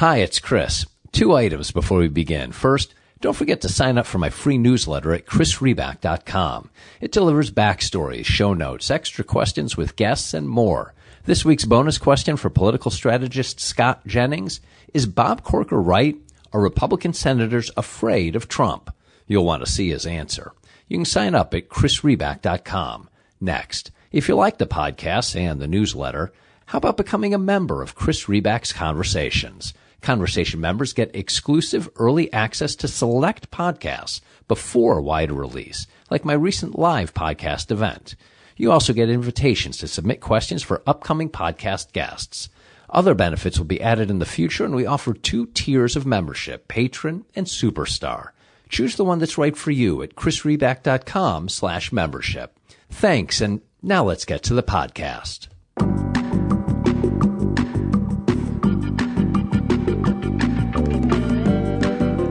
Hi, 0.00 0.16
it's 0.16 0.38
Chris. 0.38 0.86
Two 1.12 1.34
items 1.34 1.72
before 1.72 1.98
we 1.98 2.08
begin. 2.08 2.52
First, 2.52 2.94
don't 3.20 3.36
forget 3.36 3.60
to 3.60 3.68
sign 3.68 3.98
up 3.98 4.06
for 4.06 4.16
my 4.16 4.30
free 4.30 4.56
newsletter 4.56 5.12
at 5.12 5.26
chrisriback.com. 5.26 6.70
It 7.02 7.12
delivers 7.12 7.50
backstories, 7.50 8.24
show 8.24 8.54
notes, 8.54 8.90
extra 8.90 9.24
questions 9.24 9.76
with 9.76 9.96
guests, 9.96 10.32
and 10.32 10.48
more. 10.48 10.94
This 11.26 11.44
week's 11.44 11.66
bonus 11.66 11.98
question 11.98 12.38
for 12.38 12.48
political 12.48 12.90
strategist 12.90 13.60
Scott 13.60 14.06
Jennings 14.06 14.62
is 14.94 15.04
Bob 15.04 15.42
Corker 15.42 15.78
right? 15.78 16.16
Are 16.50 16.62
Republican 16.62 17.12
senators 17.12 17.70
afraid 17.76 18.36
of 18.36 18.48
Trump? 18.48 18.90
You'll 19.26 19.44
want 19.44 19.62
to 19.66 19.70
see 19.70 19.90
his 19.90 20.06
answer. 20.06 20.52
You 20.88 20.96
can 20.96 21.04
sign 21.04 21.34
up 21.34 21.52
at 21.52 21.68
chrisriback.com. 21.68 23.10
Next, 23.38 23.90
if 24.12 24.30
you 24.30 24.34
like 24.34 24.56
the 24.56 24.66
podcast 24.66 25.38
and 25.38 25.60
the 25.60 25.68
newsletter, 25.68 26.32
how 26.64 26.78
about 26.78 26.96
becoming 26.96 27.34
a 27.34 27.38
member 27.38 27.82
of 27.82 27.94
Chris 27.94 28.24
Riback's 28.24 28.72
Conversations? 28.72 29.74
Conversation 30.00 30.60
members 30.60 30.92
get 30.92 31.14
exclusive 31.14 31.88
early 31.96 32.32
access 32.32 32.74
to 32.76 32.88
select 32.88 33.50
podcasts 33.50 34.20
before 34.48 35.00
wider 35.00 35.34
release, 35.34 35.86
like 36.10 36.24
my 36.24 36.32
recent 36.32 36.78
live 36.78 37.12
podcast 37.14 37.70
event. 37.70 38.16
You 38.56 38.72
also 38.72 38.92
get 38.92 39.08
invitations 39.10 39.78
to 39.78 39.88
submit 39.88 40.20
questions 40.20 40.62
for 40.62 40.82
upcoming 40.86 41.30
podcast 41.30 41.92
guests. 41.92 42.48
Other 42.88 43.14
benefits 43.14 43.58
will 43.58 43.66
be 43.66 43.80
added 43.80 44.10
in 44.10 44.18
the 44.18 44.26
future, 44.26 44.64
and 44.64 44.74
we 44.74 44.86
offer 44.86 45.14
two 45.14 45.46
tiers 45.46 45.96
of 45.96 46.06
membership, 46.06 46.66
patron 46.66 47.24
and 47.36 47.46
superstar. 47.46 48.30
Choose 48.68 48.96
the 48.96 49.04
one 49.04 49.18
that's 49.18 49.38
right 49.38 49.56
for 49.56 49.70
you 49.70 50.02
at 50.02 50.14
chrisriback.com 50.14 51.48
slash 51.48 51.92
membership. 51.92 52.58
Thanks, 52.90 53.40
and 53.40 53.60
now 53.82 54.04
let's 54.04 54.24
get 54.24 54.42
to 54.44 54.54
the 54.54 54.62
podcast. 54.62 55.49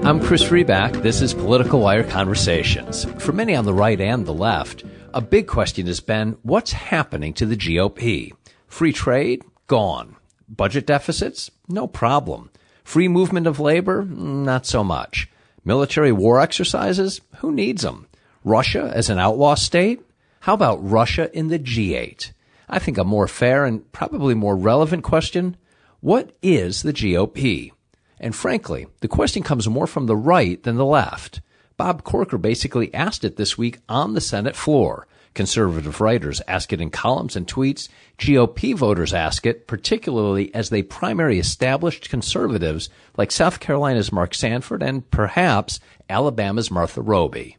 I'm 0.09 0.20
Chris 0.20 0.45
Riback. 0.45 1.04
This 1.04 1.22
is 1.22 1.36
Political 1.36 1.82
Wire 1.82 2.04
Conversations. 2.04 3.05
For 3.20 3.32
many 3.32 3.55
on 3.55 3.65
the 3.65 3.76
right 3.76 4.02
and 4.02 4.26
the 4.26 4.34
left, 4.34 4.84
a 5.13 5.21
big 5.21 5.46
question 5.46 5.85
has 5.85 5.99
been 5.99 6.35
what's 6.41 6.71
happening 6.71 7.32
to 7.35 7.46
the 7.46 7.55
GOP? 7.55 8.32
Free 8.68 8.91
trade? 8.91 9.43
Gone. 9.68 10.15
Budget 10.49 10.87
deficits? 10.87 11.52
No 11.68 11.85
problem. 11.85 12.49
Free 12.84 13.07
movement 13.07 13.46
of 13.46 13.60
labor? 13.60 14.04
Not 14.04 14.65
so 14.65 14.84
much. 14.84 15.30
Military 15.63 16.12
war 16.12 16.41
exercises? 16.41 17.21
Who 17.41 17.52
needs 17.52 17.84
them? 17.84 18.07
Russia 18.43 18.91
as 18.91 19.12
an 19.12 19.20
outlaw 19.20 19.54
state? 19.54 20.02
How 20.40 20.55
about 20.55 20.84
Russia 20.84 21.30
in 21.37 21.49
the 21.49 21.60
G8? 21.60 22.32
I 22.68 22.80
think 22.80 22.98
a 22.98 23.04
more 23.04 23.27
fair 23.27 23.63
and 23.63 23.91
probably 23.91 24.34
more 24.34 24.57
relevant 24.57 25.04
question 25.04 25.55
what 25.99 26.35
is 26.41 26.82
the 26.82 26.93
GOP? 26.93 27.74
And 28.20 28.35
frankly, 28.35 28.87
the 28.99 29.07
question 29.07 29.43
comes 29.43 29.67
more 29.67 29.87
from 29.87 30.05
the 30.05 30.15
right 30.17 30.62
than 30.63 30.75
the 30.75 30.85
left. 30.85 31.41
Bob 31.77 32.03
Corker 32.03 32.37
basically 32.37 32.93
asked 32.93 33.23
it 33.23 33.37
this 33.37 33.57
week 33.57 33.79
on 33.87 34.13
the 34.13 34.21
Senate 34.21 34.55
floor. 34.55 35.07
Conservative 35.34 36.01
writers 36.01 36.41
ask 36.47 36.73
it 36.73 36.81
in 36.81 36.90
columns 36.90 37.35
and 37.35 37.47
tweets. 37.47 37.87
GOP 38.17 38.75
voters 38.75 39.13
ask 39.13 39.45
it, 39.45 39.67
particularly 39.67 40.53
as 40.53 40.70
they 40.70 40.84
primary 40.84 41.40
established 41.40 42.09
conservatives 42.09 42.90
like 43.15 43.31
South 43.31 43.62
Carolina's 43.62 44.12
Mark 44.12 44.34
Sanford 44.34 44.84
and 44.84 45.09
perhaps 45.09 45.79
Alabama's 46.09 46.70
Martha 46.70 47.01
Roby. 47.01 47.55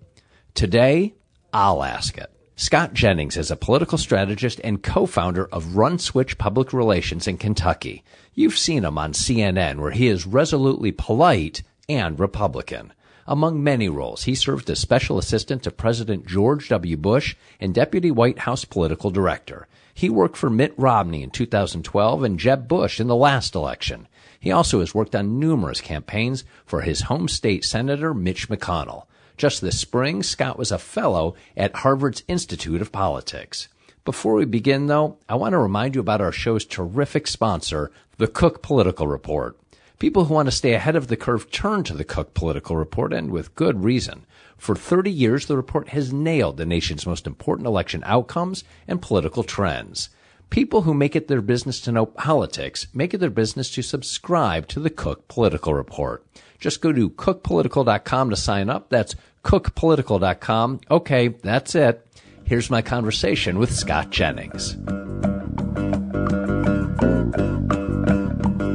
Today, 0.53 1.15
I'll 1.53 1.83
ask 1.83 2.19
it. 2.19 2.31
Scott 2.57 2.93
Jennings 2.93 3.39
is 3.39 3.51
a 3.51 3.57
political 3.57 3.97
strategist 3.97 4.61
and 4.63 4.83
co-founder 4.83 5.47
of 5.47 5.65
RunSwitch 5.69 6.37
Public 6.37 6.75
Relations 6.75 7.27
in 7.27 7.39
Kentucky. 7.39 8.05
You've 8.35 8.59
seen 8.59 8.85
him 8.85 8.97
on 8.97 9.13
CNN 9.13 9.81
where 9.81 9.91
he 9.91 10.07
is 10.07 10.27
resolutely 10.27 10.93
polite 10.93 11.63
and 11.89 12.19
Republican. 12.19 12.93
Among 13.27 13.63
many 13.63 13.89
roles, 13.89 14.25
he 14.25 14.35
served 14.35 14.71
as 14.71 14.79
special 14.79 15.19
assistant 15.19 15.63
to 15.65 15.71
President 15.71 16.27
George 16.27 16.69
W. 16.69 16.97
Bush 16.97 17.37
and 17.61 17.75
deputy 17.75 18.11
White 18.11 18.41
House 18.41 18.65
political 18.65 19.11
director. 19.11 19.67
He 19.93 20.09
worked 20.09 20.37
for 20.37 20.49
Mitt 20.49 20.75
Romney 20.77 21.23
in 21.23 21.31
2012 21.31 22.23
and 22.23 22.39
Jeb 22.39 22.67
Bush 22.67 23.01
in 23.01 23.09
the 23.09 23.17
last 23.17 23.55
election. 23.55 24.09
He 24.39 24.51
also 24.51 24.81
has 24.81 24.95
worked 24.95 25.15
on 25.15 25.39
numerous 25.39 25.81
campaigns 25.81 26.45
for 26.65 26.81
his 26.81 27.03
home 27.03 27.29
state 27.29 27.65
senator 27.65 28.15
Mitch 28.15 28.49
McConnell. 28.49 29.05
Just 29.37 29.61
this 29.61 29.79
spring, 29.79 30.23
Scott 30.23 30.59
was 30.59 30.73
a 30.73 30.79
fellow 30.79 31.35
at 31.57 31.77
Harvard's 31.77 32.23
Institute 32.29 32.81
of 32.81 32.93
Politics. 32.93 33.69
Before 34.05 34.35
we 34.35 34.47
begin, 34.47 34.87
though, 34.87 35.19
I 35.29 35.35
want 35.35 35.53
to 35.53 35.59
remind 35.59 35.95
you 35.95 36.01
about 36.01 36.23
our 36.23 36.33
show's 36.33 36.65
terrific 36.65 37.27
sponsor, 37.27 37.91
the 38.17 38.27
Cook 38.27 38.63
Political 38.63 39.07
Report. 39.07 39.59
People 39.99 40.25
who 40.25 40.35
want 40.35 40.47
to 40.47 40.53
stay 40.53 40.73
ahead 40.73 40.97
of 40.97 41.09
the 41.09 41.17
curve 41.17 41.51
turn 41.51 41.85
to 41.85 41.93
the 41.93 42.05
Cook 42.05 42.33
Political 42.33 42.77
Report, 42.77 43.13
and 43.13 43.31
with 43.31 43.55
good 43.55 43.85
reason. 43.85 44.25
For 44.57 44.75
30 44.75 45.11
years, 45.11 45.47
the 45.47 45.57
report 45.57 45.89
has 45.89 46.15
nailed 46.15 46.57
the 46.57 46.65
nation's 46.65 47.07
most 47.07 47.27
important 47.27 47.67
election 47.67 48.03
outcomes 48.07 48.65
and 48.89 49.03
political 49.03 49.43
trends. 49.43 50.09
People 50.49 50.83
who 50.83 50.95
make 50.95 51.15
it 51.15 51.29
their 51.29 51.43
business 51.43 51.81
to 51.83 51.93
know 51.93 52.07
politics 52.07 52.87
make 52.95 53.13
it 53.13 53.19
their 53.19 53.31
business 53.31 53.71
to 53.73 53.83
subscribe 53.83 54.67
to 54.69 54.81
the 54.81 54.91
Cook 54.91 55.29
Political 55.29 55.75
Report. 55.75 56.25
Just 56.59 56.81
go 56.81 56.93
to 56.93 57.11
cookpolitical.com 57.11 58.31
to 58.31 58.37
sign 58.37 58.71
up. 58.71 58.89
That's 58.89 59.15
cookpolitical.com. 59.45 60.81
Okay, 60.91 61.29
that's 61.29 61.75
it. 61.75 62.07
Here's 62.51 62.69
my 62.69 62.83
conversation 62.83 63.61
with 63.61 63.73
Scott 63.73 64.11
Jennings. 64.11 64.71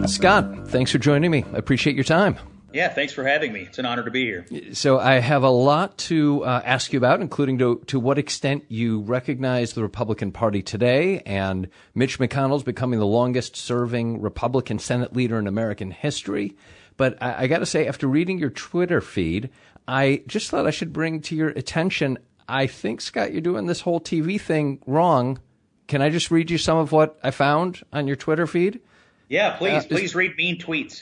Scott, 0.09 0.69
thanks 0.69 0.93
for 0.93 0.97
joining 0.97 1.29
me. 1.29 1.43
I 1.51 1.57
appreciate 1.57 1.93
your 1.93 2.05
time. 2.05 2.37
Yeah, 2.71 2.87
thanks 2.87 3.11
for 3.11 3.25
having 3.25 3.51
me. 3.51 3.63
It's 3.63 3.77
an 3.77 3.85
honor 3.85 4.05
to 4.05 4.11
be 4.11 4.23
here. 4.23 4.45
So 4.71 4.97
I 4.97 5.15
have 5.15 5.43
a 5.43 5.49
lot 5.49 5.97
to 5.97 6.45
uh, 6.45 6.61
ask 6.63 6.93
you 6.93 6.97
about, 6.99 7.19
including 7.19 7.57
to, 7.57 7.83
to 7.87 7.99
what 7.99 8.17
extent 8.17 8.63
you 8.69 9.01
recognize 9.01 9.73
the 9.73 9.81
Republican 9.81 10.31
Party 10.31 10.61
today 10.61 11.19
and 11.25 11.67
Mitch 11.93 12.17
McConnell's 12.17 12.63
becoming 12.63 12.99
the 12.99 13.05
longest 13.05 13.57
serving 13.57 14.21
Republican 14.21 14.79
Senate 14.79 15.13
leader 15.13 15.37
in 15.37 15.47
American 15.47 15.91
history. 15.91 16.55
But 16.95 17.21
I, 17.21 17.43
I 17.43 17.47
got 17.47 17.59
to 17.59 17.65
say, 17.65 17.89
after 17.89 18.07
reading 18.07 18.39
your 18.39 18.51
Twitter 18.51 19.01
feed, 19.01 19.49
I 19.85 20.23
just 20.27 20.49
thought 20.49 20.65
I 20.65 20.71
should 20.71 20.93
bring 20.93 21.19
to 21.23 21.35
your 21.35 21.49
attention. 21.49 22.19
I 22.47 22.67
think 22.67 23.01
Scott, 23.01 23.31
you're 23.31 23.41
doing 23.41 23.65
this 23.65 23.81
whole 23.81 23.99
TV 23.99 24.39
thing 24.39 24.81
wrong. 24.85 25.39
Can 25.87 26.01
I 26.01 26.09
just 26.09 26.31
read 26.31 26.49
you 26.49 26.57
some 26.57 26.77
of 26.77 26.91
what 26.91 27.19
I 27.23 27.31
found 27.31 27.83
on 27.93 28.07
your 28.07 28.15
Twitter 28.15 28.47
feed? 28.47 28.81
Yeah, 29.27 29.57
please, 29.57 29.83
uh, 29.83 29.87
please 29.87 30.13
read 30.13 30.35
mean 30.37 30.59
tweets. 30.59 31.01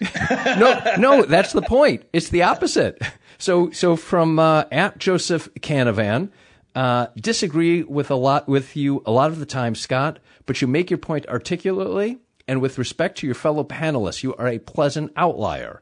no, 0.60 0.96
no, 0.98 1.26
that's 1.26 1.52
the 1.52 1.62
point. 1.62 2.06
It's 2.14 2.30
the 2.30 2.44
opposite. 2.44 3.02
So, 3.38 3.72
so 3.72 3.96
from 3.98 4.40
uh, 4.40 4.64
at 4.72 4.98
Joseph 4.98 5.50
Canavan, 5.56 6.30
uh, 6.76 7.08
disagree 7.18 7.84
with 7.84 8.10
a 8.10 8.16
lot 8.16 8.48
with 8.48 8.76
you 8.76 9.04
a 9.06 9.12
lot 9.12 9.32
of 9.32 9.40
the 9.40 9.46
time, 9.46 9.76
Scott, 9.76 10.20
but 10.46 10.62
you 10.62 10.68
make 10.68 10.90
your 10.90 10.98
point 10.98 11.28
articulately 11.28 12.20
and 12.48 12.62
with 12.62 12.78
respect 12.78 13.18
to 13.20 13.28
your 13.28 13.36
fellow 13.36 13.64
panelists. 13.64 14.24
You 14.24 14.36
are 14.36 14.48
a 14.48 14.60
pleasant 14.60 15.12
outlier. 15.18 15.82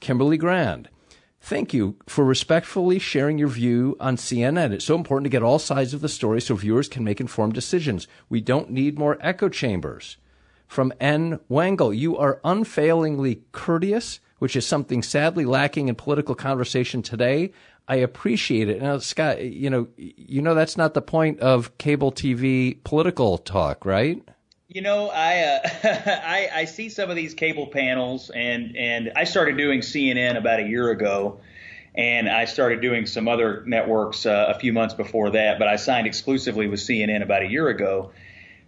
Kimberly 0.00 0.36
Grand, 0.36 0.88
Thank 1.44 1.74
you 1.74 1.96
for 2.06 2.24
respectfully 2.24 2.98
sharing 2.98 3.36
your 3.36 3.48
view 3.48 3.98
on 4.00 4.16
CNN. 4.16 4.72
It's 4.72 4.86
so 4.86 4.94
important 4.94 5.26
to 5.26 5.28
get 5.28 5.42
all 5.42 5.58
sides 5.58 5.92
of 5.92 6.00
the 6.00 6.08
story 6.08 6.40
so 6.40 6.54
viewers 6.54 6.88
can 6.88 7.04
make 7.04 7.20
informed 7.20 7.52
decisions. 7.52 8.08
We 8.30 8.40
don't 8.40 8.70
need 8.70 8.98
more 8.98 9.18
echo 9.20 9.50
chambers. 9.50 10.16
From 10.66 10.90
N. 10.98 11.40
Wangle, 11.50 11.92
you 11.92 12.16
are 12.16 12.40
unfailingly 12.44 13.42
courteous, 13.52 14.20
which 14.38 14.56
is 14.56 14.66
something 14.66 15.02
sadly 15.02 15.44
lacking 15.44 15.88
in 15.88 15.96
political 15.96 16.34
conversation 16.34 17.02
today. 17.02 17.52
I 17.86 17.96
appreciate 17.96 18.70
it. 18.70 18.80
Now, 18.80 18.96
Scott, 18.96 19.44
you 19.44 19.68
know, 19.68 19.88
you 19.98 20.40
know 20.40 20.54
that's 20.54 20.78
not 20.78 20.94
the 20.94 21.02
point 21.02 21.40
of 21.40 21.76
cable 21.76 22.10
TV 22.10 22.82
political 22.84 23.36
talk, 23.36 23.84
right? 23.84 24.26
You 24.68 24.80
know, 24.80 25.10
I, 25.10 25.40
uh, 25.40 25.60
I 26.24 26.48
I 26.52 26.64
see 26.64 26.88
some 26.88 27.10
of 27.10 27.16
these 27.16 27.34
cable 27.34 27.66
panels, 27.66 28.30
and 28.30 28.76
and 28.76 29.12
I 29.14 29.24
started 29.24 29.58
doing 29.58 29.80
CNN 29.80 30.38
about 30.38 30.60
a 30.60 30.66
year 30.66 30.90
ago, 30.90 31.40
and 31.94 32.28
I 32.28 32.46
started 32.46 32.80
doing 32.80 33.04
some 33.04 33.28
other 33.28 33.62
networks 33.66 34.24
uh, 34.24 34.52
a 34.54 34.58
few 34.58 34.72
months 34.72 34.94
before 34.94 35.30
that. 35.30 35.58
But 35.58 35.68
I 35.68 35.76
signed 35.76 36.06
exclusively 36.06 36.66
with 36.66 36.80
CNN 36.80 37.22
about 37.22 37.42
a 37.42 37.46
year 37.46 37.68
ago. 37.68 38.12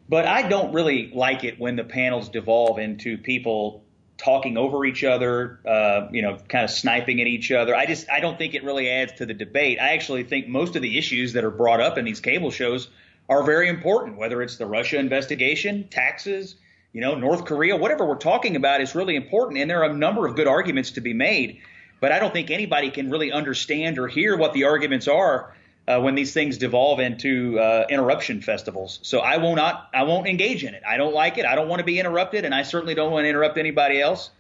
But 0.09 0.27
I 0.27 0.47
don't 0.49 0.73
really 0.73 1.11
like 1.13 1.45
it 1.45 1.59
when 1.59 1.77
the 1.77 1.83
panels 1.83 2.29
devolve 2.29 2.79
into 2.79 3.19
people 3.19 3.83
talking 4.19 4.57
over 4.57 4.85
each 4.85 5.03
other, 5.03 5.61
uh, 5.67 6.09
you 6.13 6.23
know, 6.23 6.39
kind 6.49 6.65
of 6.65 6.71
sniping 6.71 7.21
at 7.21 7.27
each 7.27 7.51
other. 7.51 7.75
I 7.75 7.87
just 7.87 8.09
I 8.11 8.21
don't 8.21 8.37
think 8.37 8.55
it 8.55 8.65
really 8.65 8.91
adds 8.91 9.15
to 9.15 9.27
the 9.27 9.35
debate. 9.35 9.79
I 9.81 9.95
actually 9.95 10.25
think 10.25 10.47
most 10.47 10.77
of 10.77 10.83
the 10.83 10.99
issues 10.99 11.33
that 11.33 11.45
are 11.45 11.51
brought 11.51 11.81
up 11.81 11.97
in 11.97 12.05
these 12.05 12.21
cable 12.21 12.51
shows 12.51 12.89
are 13.29 13.43
very 13.43 13.69
important, 13.69 14.17
whether 14.17 14.43
it's 14.43 14.57
the 14.57 14.67
Russia 14.67 14.99
investigation, 14.99 15.89
taxes, 15.89 16.57
you 16.93 17.01
know, 17.01 17.15
North 17.15 17.45
Korea, 17.45 17.77
whatever 17.77 18.07
we're 18.07 18.17
talking 18.17 18.57
about 18.57 18.81
is 18.81 18.95
really 18.95 19.17
important. 19.17 19.59
And 19.59 19.69
there 19.69 19.83
are 19.83 19.91
a 19.91 19.95
number 19.95 20.27
of 20.27 20.37
good 20.37 20.47
arguments 20.47 20.93
to 20.93 21.01
be 21.01 21.13
made. 21.13 21.61
But 22.01 22.13
I 22.13 22.19
don't 22.19 22.33
think 22.33 22.51
anybody 22.51 22.91
can 22.91 23.11
really 23.11 23.33
understand 23.33 23.99
or 23.99 24.07
hear 24.07 24.37
what 24.37 24.53
the 24.53 24.65
arguments 24.65 25.09
are 25.09 25.55
uh, 25.89 26.01
when 26.01 26.15
these 26.15 26.33
things 26.33 26.59
devolve 26.59 27.01
into 27.01 27.59
uh, 27.59 27.87
interruption 27.89 28.43
festivals. 28.43 28.99
So 29.03 29.21
I 29.21 29.39
will 29.39 29.55
not, 29.55 29.89
I 29.95 30.03
won't 30.03 30.27
engage 30.27 30.65
in 30.65 30.75
it. 30.75 30.83
I 30.87 30.97
don't 30.97 31.15
like 31.15 31.39
it. 31.39 31.47
I 31.47 31.55
don't 31.55 31.69
want 31.69 31.81
to 31.81 31.85
be 31.85 31.99
interrupted, 31.99 32.45
and 32.45 32.55
I 32.55 32.63
certainly 32.63 32.95
don't 32.95 33.13
want 33.13 33.25
to 33.25 33.29
interrupt 33.29 33.57
anybody 33.59 34.01
else. 34.01 34.31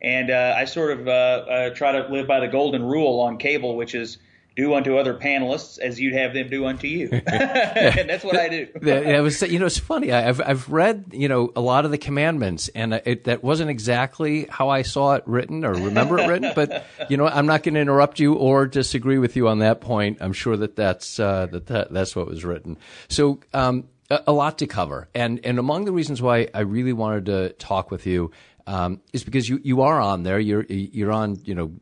And 0.00 0.30
uh, 0.30 0.54
I 0.56 0.64
sort 0.64 0.98
of 0.98 1.08
uh, 1.08 1.10
uh, 1.10 1.70
try 1.70 1.92
to 1.92 2.08
live 2.08 2.26
by 2.26 2.40
the 2.40 2.48
golden 2.48 2.82
rule 2.82 3.20
on 3.20 3.38
cable, 3.38 3.76
which 3.76 3.94
is 3.94 4.18
do 4.54 4.74
unto 4.74 4.96
other 4.96 5.14
panelists 5.14 5.78
as 5.78 5.98
you'd 5.98 6.14
have 6.14 6.34
them 6.34 6.48
do 6.48 6.66
unto 6.66 6.86
you. 6.86 7.08
and 7.12 7.22
that's 8.10 8.24
what 8.24 8.36
I 8.36 8.48
do. 8.48 8.68
it 8.82 9.22
was, 9.22 9.40
you 9.42 9.58
know, 9.58 9.66
it's 9.66 9.78
funny. 9.78 10.12
I've, 10.12 10.40
I've 10.40 10.68
read, 10.70 11.06
you 11.12 11.28
know, 11.28 11.52
a 11.56 11.60
lot 11.60 11.84
of 11.84 11.90
the 11.90 11.98
commandments 11.98 12.68
and 12.74 12.94
it, 12.94 13.24
that 13.24 13.42
wasn't 13.42 13.70
exactly 13.70 14.46
how 14.50 14.68
I 14.68 14.82
saw 14.82 15.14
it 15.14 15.22
written 15.26 15.64
or 15.64 15.72
remember 15.72 16.18
it 16.18 16.28
written, 16.28 16.52
but 16.54 16.86
you 17.08 17.16
know, 17.16 17.26
I'm 17.26 17.46
not 17.46 17.62
going 17.62 17.74
to 17.74 17.80
interrupt 17.80 18.18
you 18.18 18.34
or 18.34 18.66
disagree 18.66 19.18
with 19.18 19.36
you 19.36 19.48
on 19.48 19.60
that 19.60 19.80
point. 19.80 20.18
I'm 20.20 20.32
sure 20.32 20.56
that 20.56 20.76
that's, 20.76 21.18
uh, 21.18 21.46
that, 21.46 21.66
that 21.66 21.92
that's 21.92 22.14
what 22.14 22.26
was 22.26 22.44
written. 22.44 22.76
So, 23.08 23.40
um, 23.54 23.88
a, 24.10 24.22
a 24.28 24.32
lot 24.32 24.58
to 24.58 24.66
cover. 24.66 25.08
And, 25.14 25.40
and 25.44 25.58
among 25.58 25.86
the 25.86 25.92
reasons 25.92 26.20
why 26.20 26.48
I 26.52 26.60
really 26.60 26.92
wanted 26.92 27.26
to 27.26 27.50
talk 27.54 27.90
with 27.90 28.06
you, 28.06 28.30
um, 28.66 29.00
is 29.12 29.24
because 29.24 29.48
you, 29.48 29.60
you 29.64 29.82
are 29.82 30.00
on 30.00 30.22
there. 30.22 30.38
You're, 30.38 30.64
you're 30.68 31.10
on, 31.10 31.40
you 31.44 31.54
know, 31.54 31.72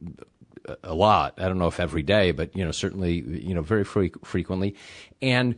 a 0.82 0.94
lot. 0.94 1.34
I 1.38 1.48
don't 1.48 1.58
know 1.58 1.68
if 1.68 1.80
every 1.80 2.02
day, 2.02 2.32
but 2.32 2.56
you 2.56 2.64
know, 2.64 2.72
certainly, 2.72 3.20
you 3.20 3.54
know, 3.54 3.62
very 3.62 3.84
fre- 3.84 4.18
frequently. 4.24 4.76
And 5.22 5.56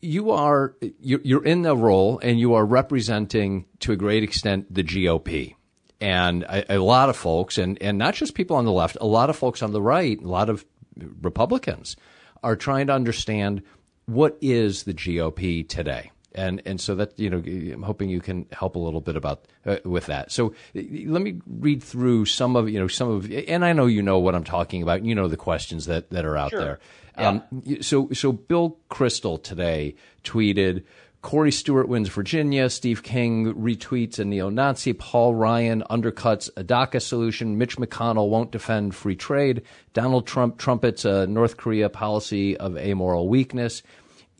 you 0.00 0.30
are 0.30 0.76
you're 1.00 1.44
in 1.44 1.62
the 1.62 1.76
role, 1.76 2.18
and 2.20 2.38
you 2.38 2.54
are 2.54 2.64
representing 2.64 3.66
to 3.80 3.92
a 3.92 3.96
great 3.96 4.22
extent 4.22 4.72
the 4.72 4.84
GOP. 4.84 5.54
And 6.00 6.42
a, 6.44 6.76
a 6.76 6.78
lot 6.78 7.08
of 7.08 7.16
folks, 7.16 7.56
and, 7.56 7.80
and 7.80 7.98
not 7.98 8.14
just 8.14 8.34
people 8.34 8.56
on 8.56 8.64
the 8.64 8.72
left, 8.72 8.96
a 9.00 9.06
lot 9.06 9.30
of 9.30 9.36
folks 9.36 9.62
on 9.62 9.72
the 9.72 9.82
right, 9.82 10.20
a 10.20 10.28
lot 10.28 10.50
of 10.50 10.64
Republicans 11.22 11.96
are 12.42 12.56
trying 12.56 12.88
to 12.88 12.92
understand 12.92 13.62
what 14.06 14.36
is 14.40 14.82
the 14.84 14.92
GOP 14.92 15.66
today 15.66 16.10
and 16.34 16.62
and 16.66 16.80
so 16.80 16.94
that 16.96 17.18
you 17.18 17.30
know 17.30 17.38
I'm 17.38 17.82
hoping 17.82 18.08
you 18.08 18.20
can 18.20 18.46
help 18.52 18.76
a 18.76 18.78
little 18.78 19.00
bit 19.00 19.16
about 19.16 19.46
uh, 19.66 19.76
with 19.84 20.06
that. 20.06 20.32
So 20.32 20.54
let 20.74 21.22
me 21.22 21.40
read 21.46 21.82
through 21.82 22.26
some 22.26 22.56
of 22.56 22.68
you 22.68 22.78
know 22.78 22.88
some 22.88 23.08
of 23.08 23.30
and 23.30 23.64
I 23.64 23.72
know 23.72 23.86
you 23.86 24.02
know 24.02 24.18
what 24.18 24.34
I'm 24.34 24.44
talking 24.44 24.82
about. 24.82 25.04
You 25.04 25.14
know 25.14 25.28
the 25.28 25.36
questions 25.36 25.86
that 25.86 26.10
that 26.10 26.24
are 26.24 26.36
out 26.36 26.50
sure. 26.50 26.60
there. 26.60 26.78
Yeah. 27.18 27.28
Um, 27.28 27.42
so 27.80 28.08
so 28.12 28.32
Bill 28.32 28.78
Kristol 28.90 29.42
today 29.42 29.94
tweeted. 30.22 30.84
Corey 31.22 31.52
Stewart 31.52 31.88
wins 31.88 32.10
Virginia. 32.10 32.68
Steve 32.68 33.02
King 33.02 33.54
retweets 33.54 34.18
a 34.18 34.26
neo 34.26 34.50
Nazi. 34.50 34.92
Paul 34.92 35.34
Ryan 35.34 35.82
undercuts 35.88 36.50
a 36.54 36.62
DACA 36.62 37.00
solution. 37.00 37.56
Mitch 37.56 37.78
McConnell 37.78 38.28
won't 38.28 38.50
defend 38.50 38.94
free 38.94 39.16
trade. 39.16 39.62
Donald 39.94 40.26
Trump 40.26 40.58
trumpets 40.58 41.06
a 41.06 41.26
North 41.26 41.56
Korea 41.56 41.88
policy 41.88 42.58
of 42.58 42.76
amoral 42.76 43.26
weakness 43.26 43.82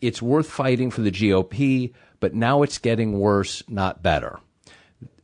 it's 0.01 0.23
worth 0.23 0.49
fighting 0.49 0.91
for 0.91 1.03
the 1.03 1.11
GOP, 1.11 1.93
but 2.21 2.35
now 2.35 2.63
it's 2.63 2.79
getting 2.79 3.19
worse, 3.19 3.63
not 3.69 4.03
better. 4.03 4.39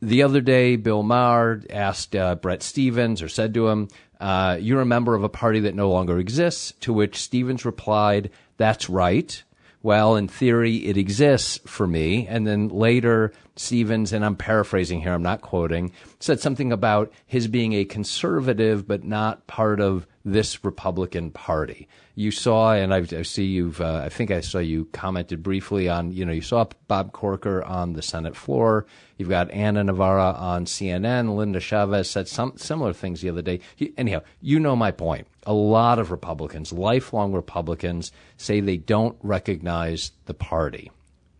The 0.01 0.23
other 0.23 0.41
day, 0.41 0.75
Bill 0.75 1.03
Maher 1.03 1.61
asked 1.69 2.15
uh, 2.15 2.35
Bret 2.35 2.63
Stephens 2.63 3.21
or 3.21 3.29
said 3.29 3.53
to 3.53 3.67
him, 3.67 3.87
uh, 4.19 4.57
You're 4.59 4.81
a 4.81 4.85
member 4.85 5.15
of 5.15 5.23
a 5.23 5.29
party 5.29 5.59
that 5.61 5.75
no 5.75 5.89
longer 5.89 6.17
exists. 6.17 6.73
To 6.81 6.93
which 6.93 7.21
Stephens 7.21 7.65
replied, 7.65 8.31
That's 8.57 8.89
right. 8.89 9.43
Well, 9.83 10.15
in 10.15 10.27
theory, 10.27 10.77
it 10.77 10.97
exists 10.97 11.59
for 11.65 11.87
me. 11.87 12.27
And 12.27 12.45
then 12.45 12.67
later, 12.69 13.33
Stephens, 13.61 14.11
and 14.11 14.25
I'm 14.25 14.35
paraphrasing 14.35 15.01
here, 15.01 15.13
I'm 15.13 15.21
not 15.21 15.41
quoting, 15.41 15.91
said 16.19 16.39
something 16.39 16.71
about 16.71 17.13
his 17.27 17.47
being 17.47 17.73
a 17.73 17.85
conservative, 17.85 18.87
but 18.87 19.03
not 19.03 19.45
part 19.45 19.79
of 19.79 20.07
this 20.25 20.63
Republican 20.63 21.31
Party. 21.31 21.87
You 22.15 22.31
saw, 22.31 22.73
and 22.73 22.93
I, 22.93 22.97
I 22.97 23.21
see 23.21 23.45
you've, 23.45 23.79
uh, 23.79 24.01
I 24.03 24.09
think 24.09 24.31
I 24.31 24.41
saw 24.41 24.57
you 24.57 24.85
commented 24.85 25.43
briefly 25.43 25.87
on, 25.87 26.11
you 26.11 26.25
know, 26.25 26.31
you 26.31 26.41
saw 26.41 26.65
Bob 26.87 27.11
Corker 27.11 27.63
on 27.63 27.93
the 27.93 28.01
Senate 28.01 28.35
floor. 28.35 28.85
You've 29.17 29.29
got 29.29 29.51
Ana 29.51 29.83
Navarro 29.83 30.33
on 30.33 30.65
CNN. 30.65 31.35
Linda 31.35 31.59
Chavez 31.59 32.09
said 32.09 32.27
some 32.27 32.53
similar 32.57 32.93
things 32.93 33.21
the 33.21 33.29
other 33.29 33.41
day. 33.41 33.59
Anyhow, 33.97 34.21
you 34.41 34.59
know 34.59 34.75
my 34.75 34.91
point. 34.91 35.27
A 35.45 35.53
lot 35.53 35.99
of 35.99 36.11
Republicans, 36.11 36.73
lifelong 36.73 37.31
Republicans, 37.31 38.11
say 38.37 38.59
they 38.59 38.77
don't 38.77 39.17
recognize 39.21 40.11
the 40.25 40.33
party. 40.33 40.91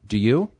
Do 0.08 0.18
you? 0.18 0.52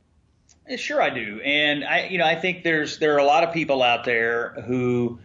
Sure, 0.76 1.02
I 1.02 1.10
do, 1.10 1.40
and 1.44 1.84
I, 1.84 2.06
you 2.06 2.18
know, 2.18 2.24
I 2.24 2.34
think 2.34 2.62
there's 2.64 2.98
there 2.98 3.14
are 3.14 3.18
a 3.18 3.24
lot 3.24 3.44
of 3.44 3.52
people 3.52 3.82
out 3.82 4.04
there 4.04 4.50
who 4.66 5.18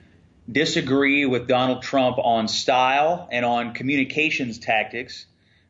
disagree 0.52 1.26
with 1.26 1.48
Donald 1.48 1.84
Trump 1.84 2.18
on 2.18 2.48
style 2.48 3.28
and 3.32 3.46
on 3.46 3.74
communications 3.74 4.60
tactics. 4.60 5.26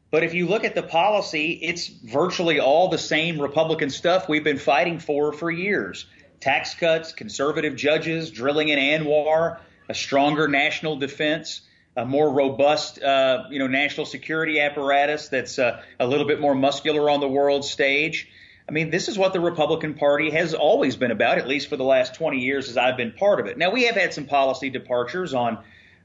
But 0.09 0.23
if 0.23 0.33
you 0.33 0.47
look 0.47 0.63
at 0.63 0.73
the 0.73 0.83
policy, 0.83 1.59
it's 1.61 1.87
virtually 1.87 2.59
all 2.59 2.87
the 2.87 2.97
same 2.97 3.41
Republican 3.41 3.89
stuff 3.89 4.29
we've 4.29 4.43
been 4.43 4.57
fighting 4.57 4.99
for 4.99 5.33
for 5.33 5.51
years. 5.51 6.05
Tax 6.39 6.75
cuts, 6.75 7.11
conservative 7.11 7.75
judges, 7.75 8.31
drilling 8.31 8.69
in 8.69 8.79
ANWR, 8.79 9.59
a 9.89 9.93
stronger 9.93 10.47
national 10.47 10.97
defense, 10.97 11.61
a 11.95 12.05
more 12.05 12.31
robust, 12.31 13.01
uh, 13.01 13.45
you 13.49 13.59
know, 13.59 13.67
national 13.67 14.05
security 14.05 14.59
apparatus 14.59 15.29
that's 15.29 15.59
uh, 15.59 15.81
a 15.99 16.07
little 16.07 16.27
bit 16.27 16.39
more 16.39 16.55
muscular 16.55 17.09
on 17.09 17.19
the 17.19 17.27
world 17.27 17.65
stage. 17.65 18.29
I 18.69 18.73
mean, 18.73 18.89
this 18.89 19.07
is 19.07 19.17
what 19.17 19.31
the 19.31 19.39
Republican 19.39 19.93
Party 19.93 20.29
has 20.31 20.53
always 20.53 20.97
been 20.97 21.11
about, 21.11 21.37
at 21.37 21.47
least 21.47 21.69
for 21.69 21.77
the 21.77 21.85
last 21.85 22.15
20 22.15 22.39
years 22.39 22.69
as 22.69 22.75
I've 22.75 22.97
been 22.97 23.13
part 23.13 23.39
of 23.39 23.45
it. 23.45 23.57
Now, 23.57 23.71
we 23.71 23.85
have 23.85 23.95
had 23.95 24.13
some 24.13 24.25
policy 24.25 24.69
departures 24.69 25.33
on 25.33 25.59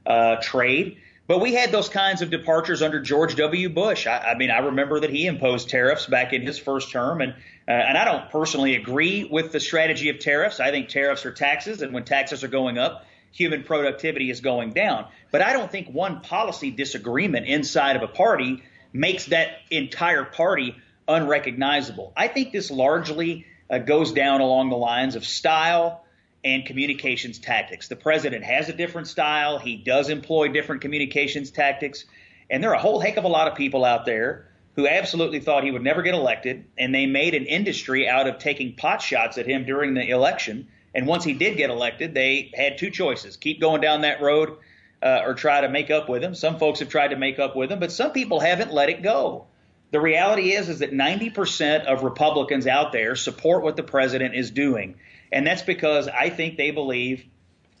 uh, 0.05 0.37
trade, 0.41 0.97
but 1.27 1.39
we 1.39 1.53
had 1.53 1.71
those 1.71 1.89
kinds 1.89 2.21
of 2.21 2.29
departures 2.29 2.81
under 2.81 3.01
George 3.01 3.35
W. 3.35 3.67
Bush. 3.69 4.07
I, 4.07 4.19
I 4.19 4.37
mean, 4.37 4.49
I 4.49 4.59
remember 4.59 5.01
that 5.01 5.09
he 5.09 5.25
imposed 5.25 5.69
tariffs 5.69 6.05
back 6.05 6.31
in 6.31 6.41
his 6.41 6.57
first 6.57 6.91
term, 6.91 7.21
and 7.21 7.33
uh, 7.65 7.71
and 7.71 7.97
I 7.97 8.03
don't 8.03 8.29
personally 8.29 8.75
agree 8.75 9.23
with 9.23 9.53
the 9.53 9.59
strategy 9.59 10.09
of 10.09 10.19
tariffs. 10.19 10.59
I 10.59 10.71
think 10.71 10.89
tariffs 10.89 11.25
are 11.25 11.31
taxes, 11.31 11.81
and 11.81 11.93
when 11.93 12.03
taxes 12.03 12.43
are 12.43 12.49
going 12.49 12.77
up, 12.77 13.05
human 13.31 13.63
productivity 13.63 14.29
is 14.29 14.41
going 14.41 14.73
down. 14.73 15.05
But 15.31 15.41
I 15.41 15.53
don't 15.53 15.71
think 15.71 15.87
one 15.87 16.19
policy 16.21 16.71
disagreement 16.71 17.45
inside 17.45 17.95
of 17.95 18.03
a 18.03 18.07
party 18.07 18.63
makes 18.91 19.27
that 19.27 19.59
entire 19.71 20.25
party 20.25 20.75
unrecognizable. 21.07 22.13
I 22.15 22.27
think 22.27 22.51
this 22.51 22.71
largely 22.71 23.45
uh, 23.69 23.79
goes 23.79 24.11
down 24.11 24.41
along 24.41 24.69
the 24.69 24.77
lines 24.77 25.15
of 25.15 25.25
style 25.25 26.03
and 26.43 26.65
communications 26.65 27.39
tactics. 27.39 27.87
The 27.87 27.95
president 27.95 28.43
has 28.43 28.69
a 28.69 28.73
different 28.73 29.07
style. 29.07 29.59
He 29.59 29.77
does 29.77 30.09
employ 30.09 30.49
different 30.49 30.81
communications 30.81 31.51
tactics. 31.51 32.05
And 32.49 32.61
there 32.61 32.71
are 32.71 32.75
a 32.75 32.81
whole 32.81 32.99
heck 32.99 33.17
of 33.17 33.23
a 33.23 33.29
lot 33.29 33.47
of 33.47 33.55
people 33.55 33.85
out 33.85 34.05
there 34.05 34.47
who 34.75 34.87
absolutely 34.87 35.39
thought 35.39 35.63
he 35.63 35.71
would 35.71 35.83
never 35.83 36.01
get 36.01 36.13
elected. 36.13 36.65
And 36.77 36.93
they 36.93 37.05
made 37.05 37.33
an 37.33 37.45
industry 37.45 38.07
out 38.07 38.27
of 38.27 38.39
taking 38.39 38.75
pot 38.75 39.01
shots 39.01 39.37
at 39.37 39.45
him 39.45 39.65
during 39.65 39.93
the 39.93 40.09
election. 40.09 40.67
And 40.93 41.07
once 41.07 41.23
he 41.23 41.33
did 41.33 41.57
get 41.57 41.69
elected, 41.69 42.13
they 42.13 42.51
had 42.53 42.77
two 42.77 42.89
choices 42.89 43.37
keep 43.37 43.61
going 43.61 43.81
down 43.81 44.01
that 44.01 44.21
road 44.21 44.57
uh, 45.01 45.21
or 45.25 45.33
try 45.33 45.61
to 45.61 45.69
make 45.69 45.91
up 45.91 46.09
with 46.09 46.23
him. 46.23 46.35
Some 46.35 46.59
folks 46.59 46.79
have 46.79 46.89
tried 46.89 47.09
to 47.09 47.15
make 47.15 47.39
up 47.39 47.55
with 47.55 47.71
him, 47.71 47.79
but 47.79 47.91
some 47.91 48.11
people 48.11 48.39
haven't 48.39 48.73
let 48.73 48.89
it 48.89 49.01
go. 49.01 49.45
The 49.93 50.01
reality 50.01 50.53
is 50.53 50.69
is 50.69 50.79
that 50.79 50.91
90% 50.91 51.85
of 51.85 52.01
Republicans 52.01 52.65
out 52.65 52.91
there 52.91 53.15
support 53.15 53.61
what 53.61 53.75
the 53.75 53.83
president 53.83 54.33
is 54.33 54.49
doing. 54.49 54.95
And 55.31 55.45
that's 55.45 55.61
because 55.61 56.07
I 56.07 56.31
think 56.31 56.57
they 56.57 56.71
believe 56.71 57.23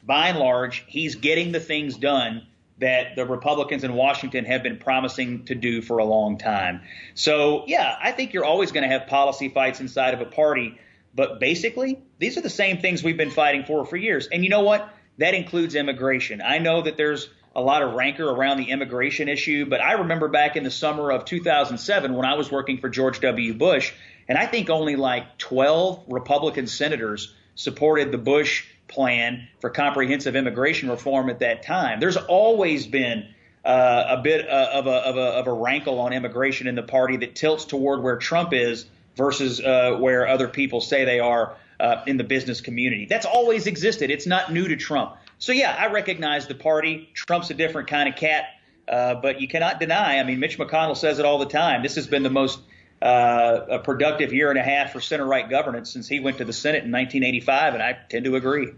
by 0.03 0.27
and 0.27 0.37
large 0.37 0.85
he's 0.87 1.15
getting 1.15 1.51
the 1.51 1.59
things 1.59 1.97
done 1.97 2.45
that 2.77 3.15
the 3.15 3.25
Republicans 3.25 3.83
in 3.83 3.95
Washington 3.95 4.45
have 4.45 4.61
been 4.61 4.77
promising 4.77 5.45
to 5.45 5.55
do 5.55 5.81
for 5.81 5.97
a 5.97 6.05
long 6.05 6.37
time. 6.37 6.81
So, 7.15 7.63
yeah, 7.65 7.97
I 7.99 8.11
think 8.11 8.33
you're 8.33 8.45
always 8.45 8.71
going 8.71 8.87
to 8.87 8.95
have 8.95 9.07
policy 9.07 9.49
fights 9.49 9.79
inside 9.79 10.13
of 10.13 10.21
a 10.21 10.25
party, 10.25 10.77
but 11.15 11.39
basically, 11.39 11.99
these 12.19 12.37
are 12.37 12.41
the 12.41 12.49
same 12.49 12.77
things 12.77 13.03
we've 13.03 13.17
been 13.17 13.31
fighting 13.31 13.65
for 13.65 13.85
for 13.85 13.97
years. 13.97 14.27
And 14.27 14.43
you 14.43 14.51
know 14.51 14.61
what? 14.61 14.87
That 15.17 15.33
includes 15.33 15.73
immigration. 15.73 16.43
I 16.43 16.59
know 16.59 16.83
that 16.83 16.95
there's 16.95 17.29
a 17.55 17.61
lot 17.61 17.81
of 17.81 17.93
rancor 17.93 18.27
around 18.29 18.57
the 18.57 18.69
immigration 18.71 19.29
issue. 19.29 19.65
But 19.65 19.81
I 19.81 19.93
remember 19.93 20.27
back 20.27 20.55
in 20.55 20.63
the 20.63 20.71
summer 20.71 21.11
of 21.11 21.25
2007 21.25 22.13
when 22.13 22.25
I 22.25 22.35
was 22.35 22.51
working 22.51 22.79
for 22.79 22.89
George 22.89 23.19
W. 23.21 23.53
Bush, 23.53 23.93
and 24.27 24.37
I 24.37 24.45
think 24.45 24.69
only 24.69 24.95
like 24.95 25.37
12 25.37 26.05
Republican 26.07 26.67
senators 26.67 27.33
supported 27.55 28.11
the 28.11 28.17
Bush 28.17 28.65
plan 28.87 29.47
for 29.59 29.69
comprehensive 29.69 30.35
immigration 30.35 30.89
reform 30.89 31.29
at 31.29 31.39
that 31.39 31.63
time. 31.63 31.99
There's 31.99 32.17
always 32.17 32.87
been 32.87 33.27
uh, 33.63 34.03
a 34.09 34.21
bit 34.21 34.47
uh, 34.47 34.69
of, 34.73 34.87
a, 34.87 34.91
of, 34.91 35.17
a, 35.17 35.21
of 35.21 35.47
a 35.47 35.53
rankle 35.53 35.99
on 35.99 36.13
immigration 36.13 36.67
in 36.67 36.75
the 36.75 36.83
party 36.83 37.17
that 37.17 37.35
tilts 37.35 37.65
toward 37.65 38.03
where 38.03 38.17
Trump 38.17 38.53
is 38.53 38.85
versus 39.15 39.61
uh, 39.61 39.97
where 39.99 40.27
other 40.27 40.47
people 40.47 40.81
say 40.81 41.05
they 41.05 41.19
are 41.19 41.55
uh, 41.79 42.03
in 42.07 42.17
the 42.17 42.23
business 42.23 42.61
community. 42.61 43.05
That's 43.05 43.25
always 43.25 43.67
existed. 43.67 44.09
It's 44.09 44.27
not 44.27 44.51
new 44.51 44.67
to 44.67 44.75
Trump. 44.75 45.15
So 45.43 45.51
yeah, 45.51 45.75
I 45.77 45.87
recognize 45.87 46.47
the 46.47 46.55
party. 46.55 47.09
Trump's 47.13 47.49
a 47.49 47.53
different 47.53 47.89
kind 47.89 48.07
of 48.07 48.15
cat, 48.15 48.45
uh, 48.87 49.15
but 49.15 49.41
you 49.41 49.49
cannot 49.49 49.77
deny. 49.77 50.17
I 50.17 50.23
mean, 50.23 50.39
Mitch 50.39 50.57
McConnell 50.57 50.95
says 50.95 51.19
it 51.19 51.25
all 51.25 51.37
the 51.37 51.47
time. 51.47 51.83
This 51.83 51.95
has 51.95 52.07
been 52.07 52.23
the 52.23 52.29
most 52.29 52.61
uh, 53.01 53.79
productive 53.79 54.31
year 54.31 54.51
and 54.51 54.57
a 54.57 54.63
half 54.63 54.93
for 54.93 55.01
center 55.01 55.25
right 55.25 55.49
governance 55.49 55.91
since 55.91 56.07
he 56.07 56.21
went 56.21 56.37
to 56.37 56.45
the 56.45 56.53
Senate 56.53 56.85
in 56.85 56.93
1985, 56.93 57.73
and 57.73 57.83
I 57.83 57.97
tend 58.07 58.23
to 58.23 58.37
agree. 58.37 58.69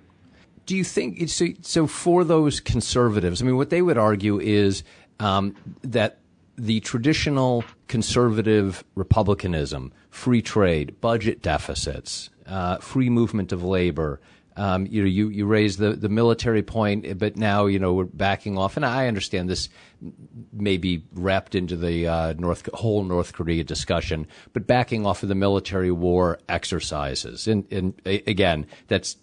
Do 0.65 0.75
you 0.75 0.83
think 0.83 1.29
so? 1.29 1.49
So 1.61 1.85
for 1.85 2.23
those 2.23 2.61
conservatives, 2.61 3.43
I 3.43 3.45
mean, 3.45 3.57
what 3.57 3.69
they 3.69 3.83
would 3.83 3.99
argue 3.99 4.39
is 4.39 4.83
um, 5.19 5.55
that 5.83 6.17
the 6.57 6.79
traditional 6.79 7.63
conservative 7.87 8.83
republicanism, 8.95 9.93
free 10.09 10.41
trade, 10.41 10.99
budget 10.99 11.43
deficits, 11.43 12.31
uh, 12.47 12.77
free 12.77 13.11
movement 13.11 13.51
of 13.51 13.63
labor, 13.63 14.19
Um, 14.57 14.85
you 14.85 15.01
know, 15.01 15.07
you, 15.07 15.29
you 15.29 15.45
raised 15.45 15.79
the, 15.79 15.93
the 15.93 16.09
military 16.09 16.63
point, 16.63 17.17
but 17.17 17.35
now, 17.35 17.65
you 17.65 17.79
know, 17.79 17.93
we're 17.93 18.05
backing 18.05 18.57
off. 18.57 18.77
And 18.77 18.85
I 18.85 19.07
understand 19.07 19.49
this 19.49 19.69
may 20.53 20.77
be 20.77 21.03
wrapped 21.13 21.55
into 21.55 21.75
the 21.75 22.07
uh, 22.07 22.33
North, 22.37 22.69
whole 22.73 23.03
North 23.03 23.33
Korea 23.33 23.63
discussion, 23.63 24.27
but 24.53 24.65
backing 24.65 25.05
off 25.05 25.23
of 25.23 25.29
the 25.29 25.35
military 25.35 25.91
war 25.91 26.39
exercises. 26.47 27.47
And, 27.47 27.71
and 27.71 28.01
again, 28.05 28.67
that's 28.87 29.17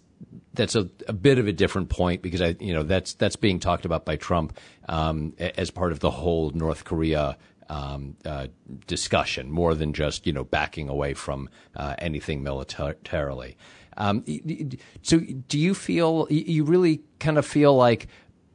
that's 0.53 0.75
a, 0.75 0.87
a, 1.07 1.13
bit 1.13 1.39
of 1.39 1.47
a 1.47 1.51
different 1.51 1.89
point 1.89 2.21
because 2.21 2.41
I, 2.41 2.55
you 2.59 2.73
know, 2.73 2.83
that's 2.83 3.13
that's 3.15 3.35
being 3.35 3.59
talked 3.59 3.85
about 3.85 4.05
by 4.05 4.15
Trump 4.15 4.57
um, 4.87 5.33
as 5.39 5.71
part 5.71 5.91
of 5.91 5.99
the 5.99 6.11
whole 6.11 6.51
North 6.51 6.85
Korea 6.85 7.37
um, 7.69 8.15
uh, 8.25 8.47
discussion, 8.87 9.51
more 9.51 9.73
than 9.73 9.93
just 9.93 10.27
you 10.27 10.33
know 10.33 10.43
backing 10.43 10.89
away 10.89 11.13
from 11.13 11.49
uh, 11.75 11.95
anything 11.97 12.43
militarily. 12.43 13.57
Um, 13.97 14.23
so, 15.01 15.19
do 15.19 15.59
you 15.59 15.73
feel 15.73 16.27
you 16.29 16.63
really 16.63 17.01
kind 17.19 17.37
of 17.37 17.45
feel 17.45 17.75
like 17.75 18.07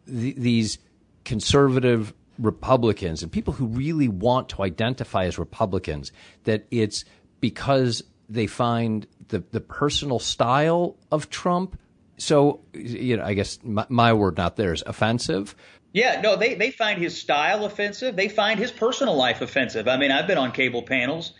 th- 0.07 0.37
these 0.37 0.78
conservative 1.25 2.14
Republicans 2.38 3.23
and 3.23 3.33
people 3.33 3.52
who 3.52 3.66
really 3.66 4.09
want 4.09 4.49
to 4.50 4.62
identify 4.62 5.25
as 5.25 5.38
Republicans 5.38 6.12
that 6.45 6.66
it's 6.71 7.04
because 7.40 8.02
they 8.28 8.47
find 8.47 9.07
the 9.28 9.42
the 9.50 9.61
personal 9.61 10.18
style 10.18 10.97
of 11.11 11.30
Trump 11.30 11.78
so 12.18 12.61
you 12.75 13.16
know, 13.16 13.25
I 13.25 13.35
guess 13.35 13.59
my, 13.62 13.87
my, 13.88 14.12
word, 14.12 14.37
not 14.37 14.57
theirs, 14.57 14.83
offensive. 14.85 15.54
Yeah, 15.92 16.21
no, 16.21 16.37
they 16.37 16.54
they 16.54 16.71
find 16.71 17.00
his 17.00 17.18
style 17.18 17.64
offensive. 17.64 18.14
They 18.16 18.28
find 18.28 18.59
his 18.59 18.71
personal 18.71 19.14
life 19.14 19.40
offensive. 19.40 19.88
I 19.88 19.97
mean, 19.97 20.11
I've 20.11 20.26
been 20.26 20.38
on 20.38 20.52
cable 20.52 20.83
panels 20.83 21.33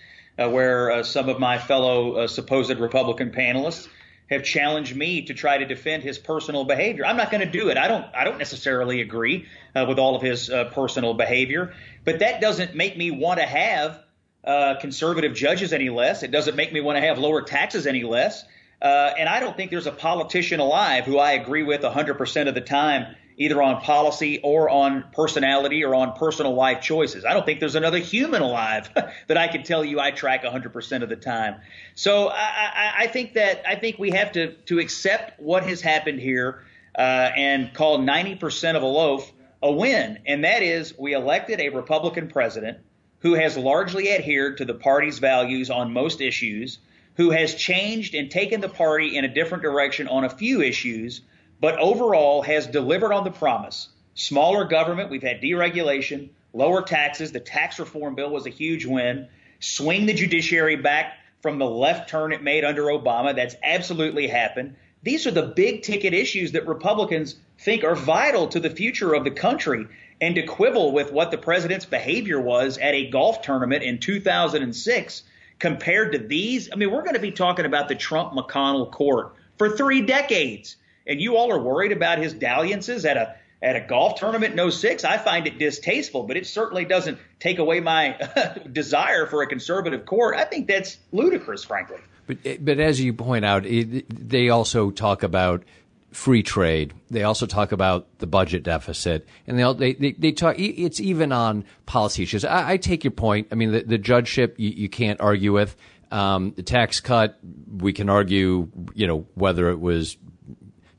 where 0.47 0.90
uh, 0.90 1.02
some 1.02 1.28
of 1.28 1.38
my 1.38 1.59
fellow 1.59 2.12
uh, 2.12 2.26
supposed 2.28 2.78
Republican 2.78 3.30
panelists 3.30 3.88
have 4.30 4.45
challenged 4.45 4.95
me 4.95 5.23
to 5.23 5.35
try 5.35 5.59
to 5.59 5.64
defend 5.64 6.02
his 6.02 6.18
personal 6.18 6.64
behavior. 6.64 7.07
I'm 7.07 7.16
not 7.16 7.30
going 7.30 7.40
to 7.40 7.50
do 7.50 7.71
it. 7.71 7.78
I 7.78 7.88
don't 7.88 8.04
I 8.14 8.25
don't 8.25 8.38
necessarily 8.38 9.00
agree 9.00 9.47
uh, 9.75 9.87
with 9.88 9.99
all 9.99 10.14
of 10.14 10.23
his 10.23 10.50
uh, 10.50 10.66
personal 10.66 11.14
behavior, 11.14 11.75
but 12.04 12.18
that 12.21 12.40
doesn't 12.40 12.75
make 12.75 12.97
me 12.97 13.11
want 13.11 13.40
to 13.40 13.47
have 13.47 14.02
uh, 14.45 14.76
conservative 14.80 15.35
judges 15.35 15.73
any 15.73 15.90
less. 15.90 16.23
It 16.23 16.30
doesn't 16.30 16.57
make 16.57 16.73
me 16.73 16.80
want 16.80 16.97
to 16.97 17.02
have 17.02 17.18
lower 17.18 17.42
taxes 17.42 17.87
any 17.87 18.02
less. 18.02 18.45
Uh, 18.80 19.12
and 19.18 19.28
I 19.28 19.40
don't 19.40 19.57
think 19.57 19.71
there's 19.71 19.88
a 19.88 19.92
politician 19.92 20.61
alive 20.61 21.04
who 21.04 21.18
I 21.18 21.33
agree 21.33 21.64
with 21.64 21.83
100% 21.83 22.49
of 22.49 22.54
the 22.54 22.61
time, 22.61 23.16
either 23.38 23.62
on 23.62 23.80
policy 23.80 24.40
or 24.42 24.68
on 24.68 25.04
personality 25.12 25.85
or 25.85 25.95
on 25.95 26.12
personal 26.14 26.54
life 26.54 26.83
choices. 26.83 27.25
I 27.25 27.33
don't 27.33 27.47
think 27.47 27.61
there's 27.61 27.76
another 27.76 27.99
human 27.99 28.42
alive 28.42 28.90
that 29.28 29.37
I 29.37 29.49
can 29.49 29.62
tell 29.62 29.85
you 29.85 30.00
I 30.00 30.11
track 30.11 30.42
100% 30.42 31.02
of 31.02 31.09
the 31.09 31.16
time. 31.16 31.61
So 31.95 32.28
I, 32.28 32.35
I, 32.37 32.92
I 32.99 33.07
think 33.07 33.35
that 33.35 33.62
I 33.66 33.76
think 33.76 33.99
we 33.99 34.11
have 34.11 34.33
to 34.33 34.52
to 34.66 34.80
accept 34.80 35.40
what 35.40 35.62
has 35.62 35.80
happened 35.80 36.21
here 36.21 36.64
uh, 36.97 37.30
and 37.37 37.73
call 37.73 38.00
90% 38.00 38.76
of 38.76 38.83
a 38.83 38.87
loaf 38.87 39.33
a 39.62 39.73
win, 39.73 40.18
and 40.26 40.45
that 40.45 40.62
is 40.62 40.97
we 40.97 41.14
elected 41.14 41.61
a 41.61 41.71
Republican 41.71 42.28
president 42.28 42.78
who 43.21 43.35
has 43.35 43.57
largely 43.57 44.12
adhered 44.12 44.59
to 44.59 44.64
the 44.64 44.75
party's 44.75 45.18
values 45.18 45.71
on 45.71 45.92
most 45.92 46.21
issues 46.21 46.78
who 47.16 47.30
has 47.30 47.57
changed 47.57 48.14
and 48.14 48.30
taken 48.30 48.61
the 48.61 48.68
party 48.68 49.16
in 49.16 49.25
a 49.25 49.28
different 49.28 49.64
direction 49.64 50.07
on 50.07 50.25
a 50.25 50.30
few 50.30 50.62
issues, 50.62 51.21
but 51.61 51.79
overall 51.79 52.43
has 52.43 52.67
delivered 52.67 53.12
on 53.12 53.25
the 53.25 53.31
promise. 53.31 53.88
Smaller 54.15 54.65
government, 54.65 55.11
we've 55.11 55.23
had 55.23 55.41
deregulation, 55.41 56.31
lower 56.53 56.83
taxes, 56.83 57.33
the 57.33 57.41
tax 57.41 57.79
reform 57.79 58.15
bill 58.15 58.31
was 58.31 58.47
a 58.47 58.50
huge 58.50 58.85
win, 58.85 59.29
swing 59.61 60.07
the 60.07 60.15
judiciary 60.15 60.77
back 60.77 61.15
from 61.41 61.59
the 61.59 61.67
left 61.67 62.09
turn 62.09 62.33
it 62.33 62.43
made 62.43 62.65
under 62.65 62.85
Obama. 62.85 63.35
That's 63.35 63.55
absolutely 63.62 64.27
happened. 64.27 64.77
These 65.03 65.27
are 65.27 65.31
the 65.31 65.43
big 65.43 65.83
ticket 65.83 66.12
issues 66.12 66.53
that 66.53 66.67
Republicans 66.67 67.37
think 67.59 67.85
are 67.85 67.95
vital 67.95 68.49
to 68.49 68.61
the 68.61 68.71
future 68.71 69.15
of 69.15 69.25
the 69.25 69.31
country. 69.31 69.87
And 70.21 70.35
to 70.35 70.43
quibble 70.43 70.91
with 70.93 71.12
what 71.12 71.31
the 71.31 71.38
president's 71.38 71.87
behavior 71.87 72.41
was 72.41 72.77
at 72.79 72.95
a 72.95 73.09
golf 73.09 73.43
tournament 73.43 73.85
in 73.85 73.99
2006 73.99 75.23
compared 75.61 76.12
to 76.12 76.19
these. 76.19 76.71
I 76.73 76.77
mean, 76.77 76.91
we're 76.91 77.03
going 77.03 77.15
to 77.15 77.21
be 77.21 77.31
talking 77.31 77.67
about 77.67 77.88
the 77.88 77.95
Trump 77.95 78.33
McConnell 78.33 78.91
court 78.91 79.35
for 79.59 79.77
three 79.77 80.03
decades. 80.03 80.77
And 81.09 81.21
you 81.21 81.37
all 81.37 81.50
are 81.50 81.61
worried 81.61 81.93
about 81.93 82.19
his 82.19 82.33
dalliances 82.35 83.05
at 83.05 83.17
a 83.17 83.35
at 83.61 83.77
a 83.77 83.81
golf 83.81 84.21
tournament 84.21 84.59
in 84.59 84.71
06. 84.71 85.05
I 85.05 85.19
find 85.19 85.47
it 85.47 85.59
distasteful, 85.59 86.23
but 86.23 86.37
it 86.37 86.47
certainly 86.47 86.85
doesn't 86.85 87.19
take 87.41 87.59
away 87.59 87.81
my 87.81 88.17
desire 88.73 89.27
for 89.27 89.43
a 89.43 89.47
conservative 89.47 90.07
court. 90.07 90.37
I 90.37 90.45
think 90.45 90.69
that's 90.69 90.99
ludicrous, 91.12 91.65
frankly. 91.65 91.99
But 92.27 92.65
but 92.65 92.79
as 92.79 93.00
you 93.00 93.12
point 93.15 93.45
out, 93.45 93.67
it, 93.67 94.29
they 94.29 94.50
also 94.50 94.91
talk 94.91 95.23
about 95.23 95.65
free 96.12 96.43
trade. 96.43 96.95
They 97.11 97.23
also 97.23 97.47
talk 97.47 97.73
about 97.73 98.19
the 98.19 98.27
budget 98.27 98.62
deficit, 98.62 99.27
and 99.47 99.59
they 99.59 99.73
they 99.73 99.93
they, 99.95 100.12
they 100.12 100.33
talk. 100.33 100.57
It's 100.59 101.00
even 101.00 101.33
on 101.33 101.65
policy 101.87 102.23
issues. 102.23 102.45
I, 102.45 102.73
I 102.73 102.77
take 102.77 103.03
your 103.03 103.12
point. 103.12 103.49
I 103.50 103.55
mean, 103.55 103.73
the, 103.73 103.83
the 103.83 103.99
judgeship 103.99 104.57
you, 104.59 104.71
you 104.71 104.88
can't 104.88 105.21
argue 105.21 105.53
with. 105.53 105.77
Um, 106.11 106.55
the 106.57 106.62
tax 106.62 107.00
cut, 107.00 107.38
we 107.71 107.93
can 107.93 108.09
argue, 108.09 108.71
you 108.95 109.07
know, 109.07 109.27
whether 109.35 109.69
it 109.69 109.79
was 109.79 110.17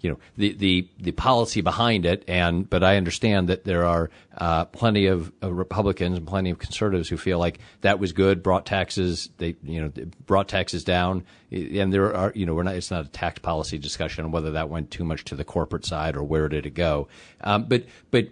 you 0.02 0.10
know 0.10 0.20
the, 0.38 0.54
the 0.54 0.88
the 1.00 1.12
policy 1.12 1.62
behind 1.62 2.06
it 2.06 2.24
and 2.28 2.70
but 2.70 2.84
I 2.84 2.98
understand 2.98 3.50
that 3.50 3.64
there 3.64 3.86
are 3.86 4.10
uh, 4.38 4.66
plenty 4.66 5.08
of, 5.08 5.32
Republicans 5.42 6.18
and 6.18 6.26
plenty 6.26 6.50
of 6.50 6.60
conservatives 6.60 7.10
who 7.10 7.18
feel 7.18 7.40
like 7.40 7.60
that 7.82 8.00
was 8.00 8.14
good 8.14 8.42
brought 8.42 8.66
taxes 8.66 9.30
they 9.38 9.56
you 9.64 9.82
know 9.82 9.92
brought 10.26 10.48
taxes 10.48 10.84
down. 10.84 11.26
And 11.52 11.92
there 11.92 12.16
are 12.16 12.32
you 12.36 12.46
know 12.46 12.54
we're 12.54 12.64
not 12.64 12.76
it's 12.76 12.92
not 12.92 13.06
a 13.06 13.10
tax 13.10 13.40
policy 13.40 13.78
discussion 13.78 14.26
on 14.26 14.32
whether 14.32 14.52
that 14.52 14.70
went 14.70 14.92
too 14.92 15.04
much 15.04 15.26
to 15.26 15.36
the 15.36 15.44
corporate 15.44 15.86
side 15.86 16.16
or 16.16 16.24
where 16.24 16.48
did 16.48 16.66
it 16.66 16.74
go. 16.74 17.08
Um, 17.42 17.66
but 17.66 17.86
but 18.12 18.30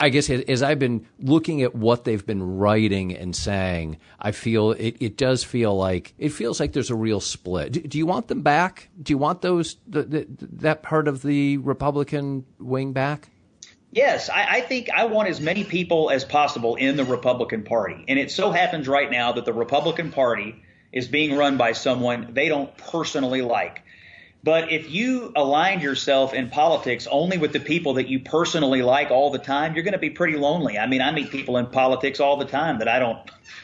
I 0.00 0.08
guess 0.08 0.30
as 0.30 0.62
I've 0.62 0.78
been 0.78 1.06
looking 1.18 1.62
at 1.62 1.74
what 1.74 2.04
they've 2.04 2.24
been 2.24 2.56
writing 2.56 3.14
and 3.14 3.36
saying, 3.36 3.98
I 4.18 4.32
feel 4.32 4.72
it, 4.72 4.96
it 4.98 5.18
does 5.18 5.44
feel 5.44 5.76
like 5.76 6.14
it 6.16 6.30
feels 6.30 6.58
like 6.58 6.72
there's 6.72 6.90
a 6.90 6.94
real 6.94 7.20
split. 7.20 7.72
Do, 7.72 7.80
do 7.82 7.98
you 7.98 8.06
want 8.06 8.28
them 8.28 8.40
back? 8.40 8.88
Do 9.00 9.12
you 9.12 9.18
want 9.18 9.42
those 9.42 9.76
the, 9.86 10.02
the, 10.02 10.26
that 10.52 10.82
part 10.82 11.06
of 11.06 11.20
the 11.20 11.58
Republican 11.58 12.46
wing 12.58 12.94
back? 12.94 13.28
Yes, 13.92 14.30
I, 14.30 14.46
I 14.48 14.60
think 14.62 14.88
I 14.88 15.04
want 15.04 15.28
as 15.28 15.40
many 15.40 15.64
people 15.64 16.10
as 16.10 16.24
possible 16.24 16.76
in 16.76 16.96
the 16.96 17.04
Republican 17.04 17.64
Party, 17.64 18.04
and 18.08 18.18
it 18.18 18.30
so 18.30 18.52
happens 18.52 18.88
right 18.88 19.10
now 19.10 19.32
that 19.32 19.44
the 19.44 19.52
Republican 19.52 20.12
Party 20.12 20.62
is 20.92 21.08
being 21.08 21.36
run 21.36 21.58
by 21.58 21.72
someone 21.72 22.32
they 22.32 22.48
don't 22.48 22.74
personally 22.76 23.42
like. 23.42 23.82
But 24.42 24.72
if 24.72 24.90
you 24.90 25.32
align 25.36 25.80
yourself 25.80 26.32
in 26.32 26.48
politics 26.48 27.06
only 27.10 27.36
with 27.36 27.52
the 27.52 27.60
people 27.60 27.94
that 27.94 28.08
you 28.08 28.20
personally 28.20 28.80
like 28.80 29.10
all 29.10 29.30
the 29.30 29.38
time, 29.38 29.74
you're 29.74 29.84
going 29.84 29.92
to 29.92 29.98
be 29.98 30.10
pretty 30.10 30.38
lonely. 30.38 30.78
I 30.78 30.86
mean, 30.86 31.02
I 31.02 31.10
meet 31.10 31.30
people 31.30 31.58
in 31.58 31.66
politics 31.66 32.20
all 32.20 32.38
the 32.38 32.46
time 32.46 32.78
that 32.78 32.88
I 32.88 32.98
don't 32.98 33.18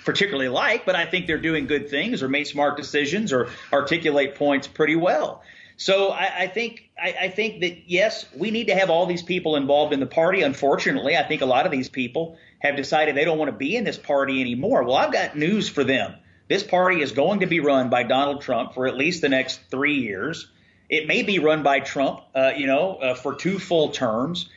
particularly 0.05 0.49
like, 0.49 0.85
but 0.85 0.95
I 0.95 1.07
think 1.07 1.27
they're 1.27 1.39
doing 1.39 1.67
good 1.67 1.89
things 1.89 2.23
or 2.23 2.29
make 2.29 2.47
smart 2.47 2.77
decisions 2.77 3.33
or 3.33 3.49
articulate 3.73 4.35
points 4.35 4.67
pretty 4.67 4.97
well. 4.97 5.43
So 5.79 6.09
I, 6.11 6.43
I 6.43 6.47
think 6.47 6.91
I, 7.03 7.15
I 7.23 7.29
think 7.29 7.61
that 7.61 7.89
yes, 7.89 8.27
we 8.35 8.51
need 8.51 8.69
to 8.69 8.75
have 8.75 8.91
all 8.91 9.07
these 9.07 9.23
people 9.23 9.57
involved 9.57 9.93
in 9.93 10.01
the 10.01 10.07
party. 10.07 10.43
Unfortunately, 10.43 11.17
I 11.17 11.23
think 11.23 11.43
a 11.43 11.47
lot 11.47 11.67
of 11.67 11.73
these 11.73 11.89
people 11.89 12.39
have 12.59 12.77
decided 12.77 13.15
they 13.15 13.25
don't 13.25 13.39
want 13.39 13.51
to 13.51 13.57
be 13.57 13.77
in 13.77 13.85
this 13.85 13.99
party 13.99 14.41
anymore. 14.41 14.83
Well, 14.83 14.97
I've 14.97 15.13
got 15.13 15.37
news 15.37 15.69
for 15.69 15.85
them. 15.85 16.15
This 16.49 16.63
party 16.63 17.03
is 17.03 17.13
going 17.13 17.41
to 17.41 17.47
be 17.47 17.61
run 17.61 17.91
by 17.91 18.05
Donald 18.05 18.43
Trump 18.43 18.75
for 18.75 18.87
at 18.87 18.97
least 18.97 19.21
the 19.21 19.29
next 19.29 19.61
three 19.71 20.01
years. 20.01 20.49
It 20.89 21.07
may 21.07 21.23
be 21.23 21.39
run 21.39 21.63
by 21.63 21.81
Trump, 21.81 22.21
uh, 22.35 22.53
you 22.57 22.67
know, 22.67 22.97
uh, 22.97 23.15
for 23.15 23.35
two 23.35 23.59
full 23.59 23.91
terms. 23.91 24.49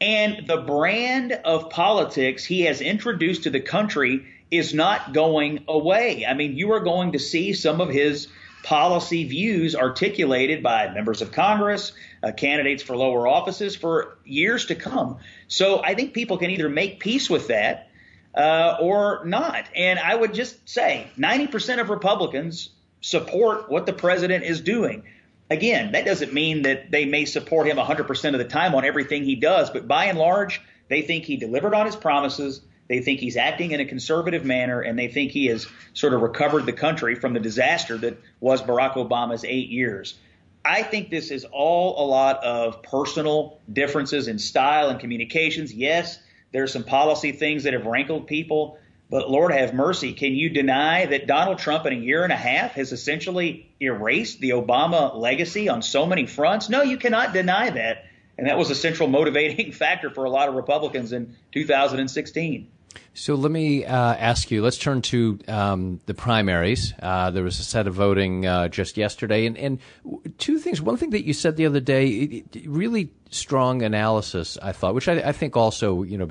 And 0.00 0.46
the 0.46 0.58
brand 0.58 1.32
of 1.32 1.70
politics 1.70 2.44
he 2.44 2.62
has 2.62 2.80
introduced 2.80 3.44
to 3.44 3.50
the 3.50 3.60
country 3.60 4.26
is 4.50 4.74
not 4.74 5.12
going 5.12 5.64
away. 5.68 6.26
I 6.26 6.34
mean, 6.34 6.56
you 6.56 6.72
are 6.72 6.80
going 6.80 7.12
to 7.12 7.18
see 7.18 7.52
some 7.52 7.80
of 7.80 7.88
his 7.88 8.28
policy 8.62 9.24
views 9.24 9.74
articulated 9.74 10.62
by 10.62 10.92
members 10.92 11.22
of 11.22 11.32
Congress, 11.32 11.92
uh, 12.22 12.32
candidates 12.32 12.82
for 12.82 12.96
lower 12.96 13.26
offices 13.26 13.74
for 13.74 14.18
years 14.24 14.66
to 14.66 14.74
come. 14.74 15.18
So 15.48 15.82
I 15.82 15.94
think 15.94 16.14
people 16.14 16.38
can 16.38 16.50
either 16.50 16.68
make 16.68 17.00
peace 17.00 17.28
with 17.28 17.48
that 17.48 17.88
uh, 18.34 18.76
or 18.80 19.24
not. 19.24 19.66
And 19.74 19.98
I 19.98 20.14
would 20.14 20.34
just 20.34 20.68
say 20.68 21.08
90% 21.18 21.80
of 21.80 21.90
Republicans 21.90 22.70
support 23.00 23.70
what 23.70 23.86
the 23.86 23.92
president 23.92 24.44
is 24.44 24.60
doing. 24.60 25.02
Again, 25.52 25.92
that 25.92 26.06
doesn't 26.06 26.32
mean 26.32 26.62
that 26.62 26.90
they 26.90 27.04
may 27.04 27.26
support 27.26 27.68
him 27.68 27.76
100% 27.76 28.32
of 28.32 28.38
the 28.38 28.44
time 28.46 28.74
on 28.74 28.86
everything 28.86 29.22
he 29.22 29.34
does, 29.34 29.68
but 29.68 29.86
by 29.86 30.06
and 30.06 30.18
large, 30.18 30.62
they 30.88 31.02
think 31.02 31.26
he 31.26 31.36
delivered 31.36 31.74
on 31.74 31.84
his 31.84 31.94
promises. 31.94 32.62
They 32.88 33.00
think 33.00 33.20
he's 33.20 33.36
acting 33.36 33.72
in 33.72 33.80
a 33.80 33.84
conservative 33.84 34.46
manner, 34.46 34.80
and 34.80 34.98
they 34.98 35.08
think 35.08 35.30
he 35.30 35.46
has 35.46 35.66
sort 35.92 36.14
of 36.14 36.22
recovered 36.22 36.64
the 36.64 36.72
country 36.72 37.16
from 37.16 37.34
the 37.34 37.40
disaster 37.40 37.98
that 37.98 38.16
was 38.40 38.62
Barack 38.62 38.94
Obama's 38.94 39.44
eight 39.44 39.68
years. 39.68 40.14
I 40.64 40.82
think 40.84 41.10
this 41.10 41.30
is 41.30 41.44
all 41.44 42.02
a 42.02 42.06
lot 42.08 42.42
of 42.42 42.82
personal 42.82 43.60
differences 43.70 44.28
in 44.28 44.38
style 44.38 44.88
and 44.88 44.98
communications. 44.98 45.70
Yes, 45.70 46.18
there's 46.52 46.72
some 46.72 46.84
policy 46.84 47.32
things 47.32 47.64
that 47.64 47.74
have 47.74 47.84
rankled 47.84 48.26
people, 48.26 48.78
But 49.12 49.30
Lord 49.30 49.52
have 49.52 49.74
mercy, 49.74 50.14
can 50.14 50.32
you 50.32 50.48
deny 50.48 51.04
that 51.04 51.26
Donald 51.26 51.58
Trump 51.58 51.84
in 51.84 51.92
a 51.92 51.96
year 51.96 52.24
and 52.24 52.32
a 52.32 52.36
half 52.36 52.72
has 52.72 52.92
essentially 52.92 53.70
erased 53.78 54.40
the 54.40 54.50
Obama 54.50 55.14
legacy 55.14 55.68
on 55.68 55.82
so 55.82 56.06
many 56.06 56.24
fronts? 56.24 56.70
No, 56.70 56.80
you 56.80 56.96
cannot 56.96 57.34
deny 57.34 57.68
that. 57.68 58.06
And 58.38 58.46
that 58.46 58.56
was 58.56 58.70
a 58.70 58.74
central 58.74 59.10
motivating 59.10 59.72
factor 59.82 60.08
for 60.08 60.24
a 60.24 60.30
lot 60.30 60.48
of 60.48 60.54
Republicans 60.54 61.12
in 61.12 61.36
2016. 61.52 62.68
So 63.14 63.34
let 63.34 63.52
me 63.52 63.84
uh, 63.84 64.14
ask 64.14 64.50
you. 64.50 64.62
Let's 64.62 64.78
turn 64.78 65.02
to 65.02 65.38
um, 65.48 66.00
the 66.06 66.14
primaries. 66.14 66.94
Uh, 67.00 67.30
there 67.30 67.44
was 67.44 67.60
a 67.60 67.64
set 67.64 67.86
of 67.86 67.94
voting 67.94 68.46
uh, 68.46 68.68
just 68.68 68.96
yesterday, 68.96 69.46
and, 69.46 69.56
and, 69.58 69.78
two 70.38 70.58
things. 70.58 70.80
One 70.80 70.96
thing 70.96 71.10
that 71.10 71.24
you 71.24 71.32
said 71.32 71.56
the 71.56 71.66
other 71.66 71.80
day, 71.80 72.08
it, 72.08 72.56
it, 72.56 72.68
really 72.68 73.10
strong 73.30 73.82
analysis, 73.82 74.58
I 74.62 74.72
thought, 74.72 74.94
which 74.94 75.08
I, 75.08 75.14
I, 75.20 75.32
think 75.32 75.56
also, 75.56 76.02
you 76.02 76.16
know, 76.18 76.28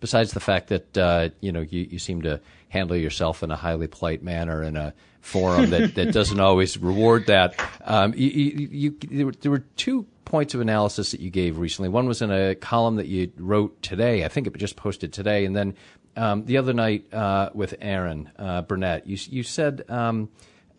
besides 0.00 0.32
the 0.32 0.40
fact 0.40 0.68
that 0.68 0.98
uh, 0.98 1.28
you 1.40 1.52
know 1.52 1.60
you, 1.60 1.86
you 1.90 1.98
seem 1.98 2.22
to 2.22 2.40
handle 2.68 2.96
yourself 2.96 3.42
in 3.42 3.50
a 3.50 3.56
highly 3.56 3.86
polite 3.86 4.22
manner 4.22 4.62
in 4.62 4.76
a 4.76 4.92
forum 5.20 5.70
that, 5.70 5.94
that 5.94 6.12
doesn't 6.12 6.40
always 6.40 6.76
reward 6.76 7.26
that. 7.26 7.54
Um, 7.84 8.12
you, 8.14 8.28
you, 8.28 8.96
you, 9.00 9.32
there 9.32 9.50
were 9.50 9.64
two 9.76 10.06
points 10.24 10.54
of 10.54 10.60
analysis 10.60 11.12
that 11.12 11.20
you 11.20 11.30
gave 11.30 11.58
recently. 11.58 11.88
One 11.88 12.06
was 12.06 12.22
in 12.22 12.30
a 12.30 12.54
column 12.54 12.96
that 12.96 13.06
you 13.06 13.30
wrote 13.38 13.80
today. 13.82 14.24
I 14.24 14.28
think 14.28 14.46
it 14.46 14.56
just 14.56 14.76
posted 14.76 15.12
today, 15.12 15.44
and 15.44 15.54
then 15.54 15.74
um, 16.16 16.44
the 16.44 16.58
other 16.58 16.72
night 16.72 17.12
uh, 17.12 17.50
with 17.54 17.74
Erin 17.80 18.30
uh, 18.38 18.62
Burnett, 18.62 19.06
you, 19.06 19.18
you 19.30 19.42
said. 19.42 19.84
Um, 19.88 20.30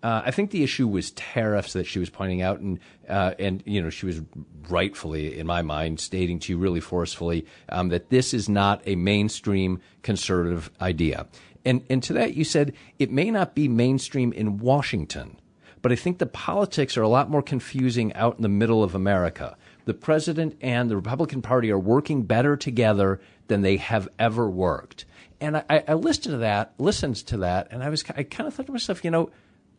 uh, 0.05 0.21
I 0.23 0.29
think 0.29 0.51
the 0.51 0.61
issue 0.61 0.87
was 0.87 1.09
tariffs 1.11 1.73
that 1.73 1.87
she 1.87 1.97
was 1.97 2.11
pointing 2.11 2.43
out, 2.43 2.59
and 2.59 2.79
uh, 3.09 3.33
and 3.39 3.63
you 3.65 3.81
know 3.81 3.89
she 3.89 4.05
was 4.05 4.21
rightfully, 4.69 5.39
in 5.39 5.47
my 5.47 5.63
mind, 5.63 5.99
stating 5.99 6.37
to 6.39 6.53
you 6.53 6.59
really 6.59 6.79
forcefully 6.79 7.47
um, 7.69 7.89
that 7.89 8.11
this 8.11 8.31
is 8.31 8.47
not 8.47 8.83
a 8.85 8.95
mainstream 8.95 9.81
conservative 10.03 10.69
idea. 10.79 11.25
And 11.65 11.83
and 11.89 12.03
to 12.03 12.13
that 12.13 12.35
you 12.35 12.43
said 12.43 12.73
it 12.99 13.11
may 13.11 13.31
not 13.31 13.55
be 13.55 13.67
mainstream 13.67 14.31
in 14.31 14.59
Washington, 14.59 15.37
but 15.81 15.91
I 15.91 15.95
think 15.95 16.19
the 16.19 16.27
politics 16.27 16.97
are 16.97 17.01
a 17.01 17.07
lot 17.07 17.31
more 17.31 17.41
confusing 17.41 18.13
out 18.13 18.35
in 18.35 18.43
the 18.43 18.49
middle 18.49 18.83
of 18.83 18.93
America. 18.93 19.57
The 19.85 19.93
president 19.93 20.57
and 20.61 20.89
the 20.89 20.95
Republican 20.95 21.41
Party 21.41 21.71
are 21.71 21.79
working 21.79 22.23
better 22.23 22.57
together 22.57 23.21
than 23.47 23.61
they 23.61 23.77
have 23.77 24.07
ever 24.19 24.49
worked 24.49 25.05
and 25.41 25.57
I, 25.57 25.83
I 25.87 25.93
listened 25.93 26.33
to 26.33 26.37
that, 26.37 26.73
listened 26.77 27.17
to 27.27 27.37
that, 27.37 27.67
and 27.71 27.83
I 27.83 27.89
was 27.89 28.03
I 28.15 28.23
kind 28.23 28.47
of 28.47 28.53
thought 28.53 28.65
to 28.67 28.71
myself, 28.71 29.03
you 29.03 29.11
know, 29.11 29.29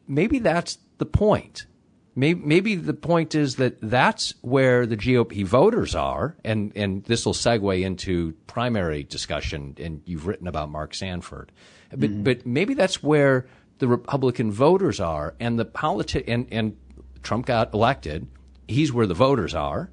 maybe 0.06 0.38
that's 0.38 0.78
the 0.98 1.06
point. 1.06 1.66
Maybe, 2.18 2.40
maybe 2.40 2.76
the 2.76 2.94
point 2.94 3.34
is 3.34 3.56
that 3.56 3.78
that's 3.82 4.34
where 4.40 4.86
the 4.86 4.96
GOP 4.96 5.44
voters 5.44 5.94
are, 5.94 6.34
and, 6.42 6.72
and 6.75 7.04
this 7.04 7.26
will 7.26 7.34
segue 7.34 7.82
into 7.82 8.32
primary 8.46 9.02
discussion. 9.02 9.76
And 9.78 10.00
you've 10.06 10.26
written 10.26 10.48
about 10.48 10.70
Mark 10.70 10.94
Sanford, 10.94 11.52
but 11.90 12.00
mm-hmm. 12.00 12.22
but 12.22 12.46
maybe 12.46 12.75
that's 12.75 13.02
where 13.02 13.46
the 13.78 13.88
Republican 13.88 14.50
voters 14.50 14.98
are, 14.98 15.34
and 15.40 15.58
the 15.58 15.66
politi- 15.66 16.25
and 16.26 16.46
and 16.50 16.76
Trump 17.22 17.46
got 17.46 17.75
elected. 17.75 18.26
He's 18.68 18.92
where 18.92 19.06
the 19.06 19.14
voters 19.14 19.54
are, 19.54 19.90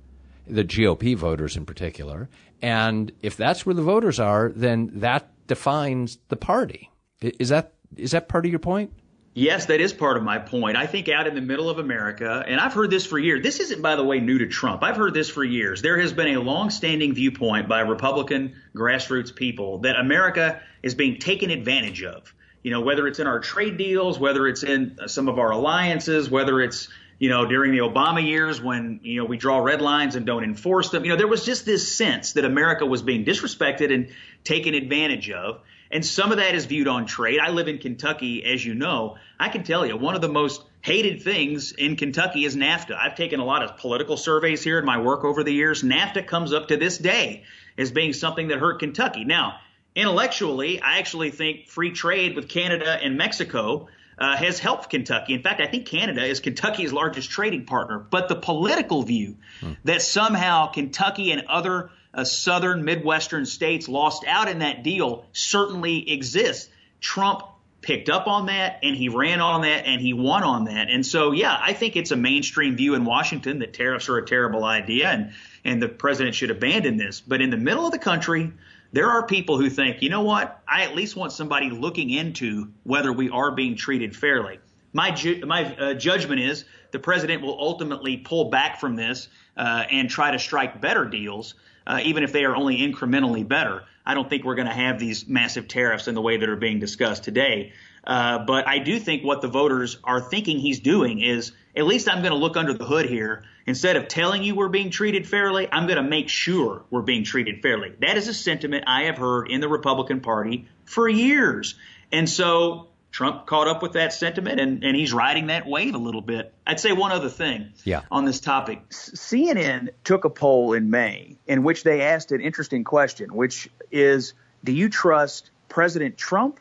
the 0.48 0.64
GOP 0.64 1.16
voters 1.16 1.56
in 1.56 1.66
particular. 1.66 2.30
And 2.62 3.12
if 3.22 3.36
that's 3.36 3.66
where 3.66 3.76
the 3.76 3.82
voters 3.82 4.20
are, 4.20 4.52
then 4.56 4.92
that 4.96 5.30
defines 5.48 6.18
the 6.30 6.38
party. 6.38 6.90
Is 7.22 7.50
that 7.50 7.74
is 7.96 8.12
that 8.12 8.28
part 8.28 8.46
of 8.46 8.52
your 8.52 8.60
point? 8.60 8.92
Yes, 9.36 9.66
that 9.66 9.82
is 9.82 9.94
part 9.94 10.16
of 10.16 10.24
my 10.24 10.38
point. 10.38 10.78
I 10.78 10.86
think 10.86 11.10
out 11.10 11.26
in 11.26 11.34
the 11.34 11.42
middle 11.42 11.70
of 11.70 11.80
America, 11.80 12.44
and 12.48 12.60
I've 12.60 12.74
heard 12.74 12.92
this 12.92 13.06
for 13.06 13.18
years. 13.18 13.42
This 13.42 13.60
isn't, 13.60 13.82
by 13.82 13.96
the 13.96 14.04
way, 14.04 14.20
new 14.20 14.38
to 14.38 14.48
Trump. 14.48 14.84
I've 14.84 14.96
heard 14.96 15.16
this 15.16 15.28
for 15.28 15.44
years. 15.44 15.82
There 15.82 16.00
has 16.00 16.14
been 16.14 16.36
a 16.36 16.40
long-standing 16.40 17.16
viewpoint 17.16 17.68
by 17.68 17.80
Republican 17.80 18.56
grassroots 18.76 19.36
people 19.36 19.80
that 19.80 19.96
America 19.96 20.62
is 20.84 20.94
being 20.94 21.18
taken 21.18 21.50
advantage 21.50 22.04
of. 22.04 22.32
You 22.62 22.72
know, 22.72 22.82
whether 22.82 23.08
it's 23.08 23.20
in 23.20 23.26
our 23.26 23.40
trade 23.40 23.78
deals, 23.78 24.20
whether 24.20 24.48
it's 24.48 24.64
in 24.64 25.00
some 25.08 25.28
of 25.28 25.40
our 25.40 25.50
alliances, 25.50 26.30
whether 26.30 26.62
it's 26.62 26.88
you 27.24 27.30
know, 27.30 27.46
during 27.46 27.72
the 27.72 27.78
Obama 27.78 28.22
years 28.22 28.62
when, 28.62 29.00
you 29.02 29.22
know, 29.22 29.24
we 29.24 29.38
draw 29.38 29.60
red 29.60 29.82
lines 29.82 30.18
and 30.18 30.26
don't 30.26 30.44
enforce 30.44 30.90
them. 30.90 31.06
You 31.06 31.12
know, 31.12 31.16
there 31.16 31.26
was 31.26 31.46
just 31.46 31.66
this 31.66 31.96
sense 31.96 32.34
that 32.34 32.44
America 32.44 32.86
was 32.86 33.02
being 33.02 33.24
disrespected 33.24 33.94
and 33.94 34.10
taken 34.44 34.74
advantage 34.74 35.32
of. 35.32 35.62
And 35.90 36.06
some 36.06 36.32
of 36.32 36.38
that 36.40 36.54
is 36.54 36.66
viewed 36.66 36.90
on 36.90 37.06
trade. 37.06 37.40
I 37.40 37.52
live 37.52 37.70
in 37.70 37.78
Kentucky, 37.78 38.44
as 38.44 38.66
you 38.66 38.74
know. 38.76 39.16
I 39.40 39.48
can 39.48 39.64
tell 39.64 39.86
you, 39.86 39.96
one 39.96 40.16
of 40.16 40.22
the 40.22 40.28
most 40.28 40.66
hated 40.82 41.22
things 41.22 41.72
in 41.72 41.96
Kentucky 41.96 42.44
is 42.44 42.58
NAFTA. 42.58 42.98
I've 42.98 43.16
taken 43.16 43.40
a 43.40 43.46
lot 43.46 43.64
of 43.64 43.78
political 43.78 44.18
surveys 44.18 44.62
here 44.62 44.78
in 44.78 44.84
my 44.84 45.00
work 45.00 45.24
over 45.24 45.46
the 45.46 45.54
years. 45.54 45.82
NAFTA 45.82 46.28
comes 46.28 46.52
up 46.52 46.68
to 46.68 46.76
this 46.76 46.98
day 46.98 47.46
as 47.78 47.90
being 47.90 48.12
something 48.12 48.50
that 48.50 48.60
hurt 48.60 48.80
Kentucky. 48.80 49.24
Now, 49.24 49.62
intellectually, 49.96 50.82
I 50.82 50.98
actually 50.98 51.32
think 51.32 51.70
free 51.70 51.92
trade 51.92 52.36
with 52.36 52.50
Canada 52.50 53.00
and 53.02 53.18
Mexico 53.18 53.88
uh, 54.18 54.36
has 54.38 54.60
helped 54.60 54.90
Kentucky. 54.90 55.34
In 55.34 55.42
fact, 55.42 55.62
I 55.62 55.68
think 55.68 55.86
Canada 55.86 56.24
is 56.24 56.40
Kentucky's 56.40 56.94
largest 56.94 57.30
trading 57.30 57.66
partner. 57.66 58.00
But 58.00 58.30
the 58.30 58.36
political 58.36 59.04
view 59.04 59.38
hmm. 59.60 59.74
that 59.86 60.02
somehow 60.02 60.68
Kentucky 60.68 61.32
and 61.32 61.44
other 61.48 61.90
uh, 62.14 62.24
southern 62.24 62.84
Midwestern 62.84 63.46
states 63.46 63.88
lost 63.88 64.24
out 64.28 64.48
in 64.48 64.60
that 64.60 64.84
deal 64.84 65.26
certainly 65.34 66.12
exists. 66.12 66.70
Trump 67.02 67.44
picked 67.82 68.10
up 68.10 68.28
on 68.28 68.46
that 68.48 68.80
and 68.82 68.96
he 68.96 69.10
ran 69.10 69.42
on 69.42 69.62
that 69.62 69.86
and 69.86 70.02
he 70.02 70.14
won 70.14 70.44
on 70.44 70.66
that. 70.66 70.90
And 70.90 71.06
so, 71.06 71.32
yeah, 71.32 71.56
I 71.60 71.74
think 71.74 71.96
it's 71.96 72.12
a 72.12 72.16
mainstream 72.16 72.78
view 72.78 72.96
in 72.96 73.04
Washington 73.04 73.60
that 73.60 73.74
tariffs 73.74 74.10
are 74.10 74.18
a 74.18 74.26
terrible 74.26 74.64
idea 74.64 75.10
and, 75.10 75.34
and 75.66 75.82
the 75.82 75.90
president 75.90 76.36
should 76.36 76.50
abandon 76.50 76.98
this. 76.98 77.20
But 77.20 77.42
in 77.42 77.50
the 77.50 77.58
middle 77.58 77.86
of 77.86 77.92
the 77.92 78.00
country, 78.00 78.54
there 78.94 79.10
are 79.10 79.26
people 79.26 79.58
who 79.58 79.70
think, 79.70 80.02
you 80.02 80.10
know 80.10 80.22
what? 80.22 80.62
I 80.68 80.84
at 80.84 80.96
least 80.96 81.16
want 81.16 81.32
somebody 81.32 81.72
looking 81.72 82.12
into 82.12 82.72
whether 82.84 83.12
we 83.12 83.30
are 83.30 83.52
being 83.52 83.76
treated 83.76 84.16
fairly. 84.16 84.60
My 84.94 85.10
ju- 85.10 85.44
my 85.46 85.76
uh, 85.76 85.94
judgment 85.96 86.40
is 86.40 86.66
the 86.92 87.00
president 87.00 87.42
will 87.42 87.60
ultimately 87.60 88.18
pull 88.18 88.52
back 88.52 88.80
from 88.80 88.96
this 88.96 89.28
uh, 89.58 89.86
and 89.90 90.10
try 90.10 90.30
to 90.30 90.38
strike 90.38 90.80
better 90.80 91.06
deals, 91.06 91.56
uh, 91.88 92.00
even 92.04 92.24
if 92.24 92.32
they 92.32 92.46
are 92.46 92.56
only 92.56 92.78
incrementally 92.78 93.46
better. 93.46 93.84
I 94.06 94.14
don't 94.14 94.30
think 94.30 94.44
we're 94.44 94.56
going 94.56 94.68
to 94.68 94.74
have 94.74 95.00
these 95.00 95.28
massive 95.28 95.68
tariffs 95.68 96.08
in 96.08 96.14
the 96.14 96.22
way 96.22 96.38
that 96.38 96.48
are 96.48 96.56
being 96.56 96.80
discussed 96.80 97.24
today. 97.24 97.74
Uh, 98.04 98.40
but 98.40 98.68
I 98.68 98.80
do 98.80 99.00
think 99.00 99.24
what 99.24 99.42
the 99.42 99.48
voters 99.48 99.98
are 100.04 100.20
thinking 100.20 100.60
he's 100.60 100.80
doing 100.80 101.22
is 101.22 101.54
at 101.76 101.86
least 101.86 102.10
I'm 102.10 102.20
going 102.20 102.34
to 102.34 102.38
look 102.38 102.58
under 102.58 102.74
the 102.74 102.86
hood 102.86 103.08
here. 103.08 103.44
Instead 103.66 103.96
of 103.96 104.08
telling 104.08 104.44
you 104.44 104.56
we're 104.56 104.68
being 104.68 104.90
treated 104.90 105.28
fairly, 105.28 105.68
I'm 105.72 105.88
going 105.88 105.98
to 105.98 106.04
make 106.04 106.28
sure 106.28 106.84
we're 106.90 107.02
being 107.02 107.24
treated 107.24 107.62
fairly. 107.62 107.94
That 108.02 108.18
is 108.18 108.28
a 108.28 108.34
sentiment 108.34 108.84
I 108.88 109.04
have 109.04 109.18
heard 109.18 109.50
in 109.50 109.62
the 109.62 109.70
Republican 109.70 110.20
Party 110.20 110.68
for 110.86 111.08
years. 111.08 111.76
And 112.12 112.30
so 112.30 112.90
Trump 113.14 113.46
caught 113.46 113.68
up 113.68 113.82
with 113.82 113.94
that 113.94 114.12
sentiment 114.12 114.60
and, 114.60 114.84
and 114.84 114.96
he's 114.96 115.14
riding 115.14 115.48
that 115.48 115.66
wave 115.66 115.96
a 115.96 116.00
little 116.00 116.22
bit. 116.22 116.54
I'd 116.68 116.80
say 116.80 116.92
one 116.92 117.12
other 117.12 117.30
thing 117.30 117.72
yeah. 117.86 118.02
on 118.12 118.26
this 118.26 118.40
topic. 118.40 118.90
CNN 118.90 119.90
took 120.04 120.26
a 120.26 120.30
poll 120.30 120.74
in 120.74 120.90
May 120.90 121.38
in 121.48 121.64
which 121.64 121.84
they 121.84 122.02
asked 122.02 122.32
an 122.32 122.42
interesting 122.42 122.84
question, 122.84 123.34
which 123.34 123.70
is 123.92 124.34
Do 124.64 124.74
you 124.74 124.90
trust 124.90 125.52
President 125.70 126.18
Trump 126.18 126.60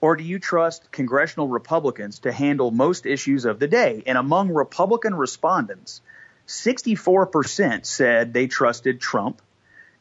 or 0.00 0.16
do 0.16 0.24
you 0.24 0.38
trust 0.38 0.90
congressional 0.92 1.48
Republicans 1.48 2.20
to 2.20 2.32
handle 2.32 2.70
most 2.70 3.06
issues 3.06 3.44
of 3.44 3.58
the 3.58 3.66
day? 3.66 4.02
And 4.06 4.16
among 4.16 4.50
Republican 4.50 5.14
respondents, 5.14 6.00
64% 6.46 7.84
said 7.84 8.32
they 8.32 8.46
trusted 8.46 9.00
Trump. 9.00 9.42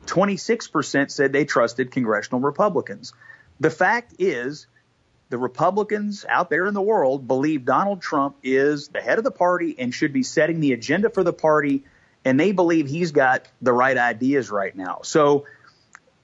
26% 0.05 1.11
said 1.11 1.33
they 1.33 1.45
trusted 1.45 1.91
congressional 1.91 2.39
Republicans. 2.39 3.13
The 3.59 3.71
fact 3.71 4.13
is, 4.19 4.67
the 5.29 5.37
Republicans 5.37 6.25
out 6.29 6.49
there 6.49 6.67
in 6.67 6.73
the 6.73 6.81
world 6.81 7.27
believe 7.27 7.65
Donald 7.65 8.01
Trump 8.01 8.37
is 8.43 8.87
the 8.87 9.01
head 9.01 9.17
of 9.17 9.23
the 9.23 9.31
party 9.31 9.75
and 9.77 9.93
should 9.93 10.13
be 10.13 10.23
setting 10.23 10.59
the 10.59 10.71
agenda 10.73 11.09
for 11.09 11.23
the 11.23 11.33
party, 11.33 11.83
and 12.23 12.39
they 12.39 12.53
believe 12.53 12.87
he's 12.87 13.11
got 13.11 13.47
the 13.61 13.73
right 13.73 13.97
ideas 13.97 14.49
right 14.49 14.75
now. 14.75 14.99
So 15.03 15.45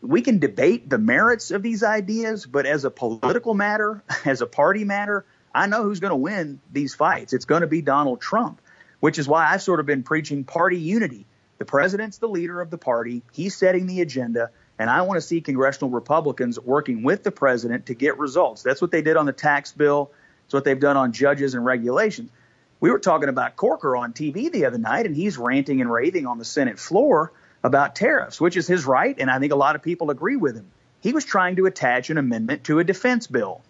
we 0.03 0.21
can 0.21 0.39
debate 0.39 0.89
the 0.89 0.97
merits 0.97 1.51
of 1.51 1.63
these 1.63 1.81
ideas, 1.81 2.45
but 2.45 2.65
as 2.65 2.83
a 2.83 2.91
political 2.91 3.53
matter, 3.53 4.03
as 4.25 4.41
a 4.41 4.45
party 4.45 4.83
matter, 4.83 5.25
I 5.55 5.67
know 5.67 5.83
who's 5.83 6.01
going 6.01 6.11
to 6.11 6.17
win 6.17 6.59
these 6.71 6.93
fights. 6.93 7.31
It's 7.33 7.45
going 7.45 7.61
to 7.61 7.67
be 7.67 7.81
Donald 7.81 8.19
Trump, 8.19 8.61
which 8.99 9.17
is 9.17 9.27
why 9.27 9.47
I've 9.47 9.61
sort 9.61 9.79
of 9.79 9.85
been 9.85 10.03
preaching 10.03 10.43
party 10.43 10.77
unity. 10.77 11.25
The 11.57 11.65
president's 11.65 12.17
the 12.17 12.27
leader 12.27 12.59
of 12.59 12.69
the 12.69 12.77
party. 12.77 13.21
He's 13.31 13.55
setting 13.55 13.87
the 13.87 14.01
agenda. 14.01 14.49
And 14.77 14.89
I 14.89 15.03
want 15.03 15.17
to 15.17 15.21
see 15.21 15.39
congressional 15.39 15.91
Republicans 15.91 16.59
working 16.59 17.03
with 17.03 17.23
the 17.23 17.31
president 17.31 17.85
to 17.85 17.93
get 17.93 18.17
results. 18.17 18.63
That's 18.63 18.81
what 18.81 18.91
they 18.91 19.03
did 19.03 19.15
on 19.15 19.25
the 19.25 19.33
tax 19.33 19.71
bill. 19.71 20.11
It's 20.45 20.53
what 20.53 20.65
they've 20.65 20.79
done 20.79 20.97
on 20.97 21.13
judges 21.13 21.53
and 21.53 21.63
regulations. 21.63 22.31
We 22.79 22.91
were 22.91 22.99
talking 22.99 23.29
about 23.29 23.55
Corker 23.55 23.95
on 23.95 24.11
TV 24.11 24.51
the 24.51 24.65
other 24.65 24.79
night, 24.79 25.05
and 25.05 25.15
he's 25.15 25.37
ranting 25.37 25.79
and 25.79 25.89
raving 25.89 26.25
on 26.25 26.39
the 26.39 26.43
Senate 26.43 26.79
floor 26.79 27.31
about 27.63 27.95
tariffs, 27.95 28.41
which 28.41 28.57
is 28.57 28.67
his 28.67 28.85
right, 28.85 29.15
and 29.17 29.29
I 29.31 29.39
think 29.39 29.53
a 29.53 29.57
lot 29.57 29.75
of 29.75 29.81
people 29.81 30.11
agree 30.11 30.35
with 30.35 30.55
him. 30.55 30.69
He 31.01 31.13
was 31.13 31.25
trying 31.25 31.57
to 31.57 31.65
attach 31.65 32.09
an 32.09 32.17
amendment 32.17 32.65
to 32.65 32.79
a 32.79 32.83
defense 32.83 33.27
bill. 33.27 33.61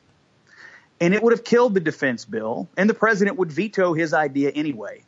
And 0.99 1.13
it 1.13 1.21
would 1.21 1.33
have 1.33 1.43
killed 1.43 1.73
the 1.73 1.79
defense 1.79 2.25
bill, 2.25 2.69
and 2.77 2.89
the 2.89 2.93
president 2.93 3.37
would 3.37 3.51
veto 3.51 3.93
his 3.93 4.13
idea 4.13 4.49
anyway. 4.49 5.03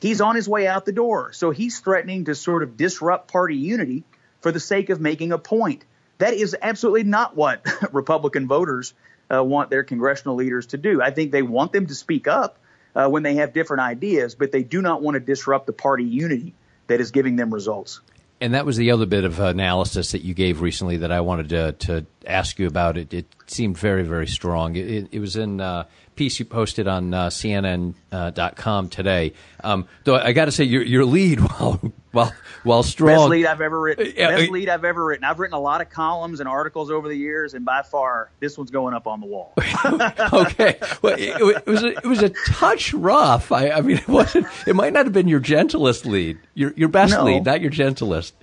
He's 0.00 0.20
on 0.20 0.36
his 0.36 0.48
way 0.48 0.66
out 0.66 0.84
the 0.84 0.92
door, 0.92 1.32
so 1.32 1.50
he's 1.50 1.80
threatening 1.80 2.26
to 2.26 2.34
sort 2.34 2.62
of 2.62 2.76
disrupt 2.76 3.30
party 3.32 3.56
unity 3.56 4.04
for 4.40 4.52
the 4.52 4.60
sake 4.60 4.90
of 4.90 5.00
making 5.00 5.32
a 5.32 5.38
point. 5.38 5.84
That 6.18 6.34
is 6.34 6.56
absolutely 6.60 7.04
not 7.04 7.36
what 7.36 7.66
Republican 7.92 8.46
voters 8.46 8.94
uh, 9.32 9.42
want 9.42 9.70
their 9.70 9.82
congressional 9.82 10.36
leaders 10.36 10.66
to 10.68 10.78
do. 10.78 11.02
I 11.02 11.10
think 11.10 11.32
they 11.32 11.42
want 11.42 11.72
them 11.72 11.86
to 11.86 11.94
speak 11.94 12.28
up 12.28 12.58
uh, 12.94 13.08
when 13.08 13.22
they 13.22 13.36
have 13.36 13.52
different 13.52 13.82
ideas, 13.82 14.34
but 14.34 14.52
they 14.52 14.62
do 14.62 14.82
not 14.82 15.02
want 15.02 15.14
to 15.14 15.20
disrupt 15.20 15.66
the 15.66 15.72
party 15.72 16.04
unity 16.04 16.54
that 16.86 17.00
is 17.00 17.10
giving 17.10 17.36
them 17.36 17.52
results. 17.52 18.00
And 18.40 18.54
that 18.54 18.64
was 18.64 18.76
the 18.76 18.92
other 18.92 19.06
bit 19.06 19.24
of 19.24 19.40
analysis 19.40 20.12
that 20.12 20.22
you 20.22 20.32
gave 20.34 20.60
recently 20.60 20.98
that 20.98 21.10
I 21.10 21.20
wanted 21.22 21.48
to, 21.50 21.72
to 21.72 22.06
ask 22.28 22.58
you 22.58 22.66
about. 22.66 22.96
It, 22.96 23.12
it 23.12 23.26
seemed 23.46 23.78
very, 23.78 24.02
very 24.02 24.26
strong. 24.26 24.76
It, 24.76 25.08
it 25.10 25.20
was 25.20 25.36
in 25.36 25.60
uh, 25.60 25.84
piece 26.18 26.38
you 26.38 26.44
posted 26.44 26.88
on 26.88 27.14
uh, 27.14 27.28
CNN.com 27.28 28.84
uh, 28.84 28.88
today. 28.88 29.32
Um, 29.62 29.86
though 30.04 30.16
I 30.16 30.32
got 30.32 30.46
to 30.46 30.52
say, 30.52 30.64
your, 30.64 30.82
your 30.82 31.04
lead 31.04 31.40
while 31.50 31.80
while 32.10 32.32
while 32.64 32.82
strong, 32.82 33.16
best 33.16 33.28
lead 33.28 33.46
I've 33.46 33.60
ever 33.60 33.78
written. 33.78 34.12
Best 34.16 34.50
lead 34.50 34.68
I've 34.68 34.84
ever 34.84 35.04
written. 35.04 35.24
I've 35.24 35.38
written 35.38 35.54
a 35.54 35.60
lot 35.60 35.80
of 35.80 35.90
columns 35.90 36.40
and 36.40 36.48
articles 36.48 36.90
over 36.90 37.08
the 37.08 37.16
years, 37.16 37.54
and 37.54 37.64
by 37.64 37.82
far, 37.82 38.30
this 38.40 38.58
one's 38.58 38.70
going 38.70 38.94
up 38.94 39.06
on 39.06 39.20
the 39.20 39.26
wall. 39.26 39.52
okay, 40.32 40.78
well, 41.02 41.14
it, 41.14 41.40
it, 41.40 41.66
was 41.66 41.82
a, 41.82 41.88
it 41.88 42.04
was 42.04 42.22
a 42.22 42.30
touch 42.30 42.92
rough. 42.94 43.52
I, 43.52 43.70
I 43.70 43.80
mean, 43.82 43.98
it 43.98 44.08
wasn't. 44.08 44.46
It 44.66 44.74
might 44.74 44.92
not 44.92 45.06
have 45.06 45.12
been 45.12 45.28
your 45.28 45.40
gentlest 45.40 46.06
lead. 46.06 46.38
Your 46.54 46.72
your 46.76 46.88
best 46.88 47.12
no. 47.12 47.24
lead, 47.24 47.44
not 47.44 47.60
your 47.60 47.70
gentlest. 47.70 48.34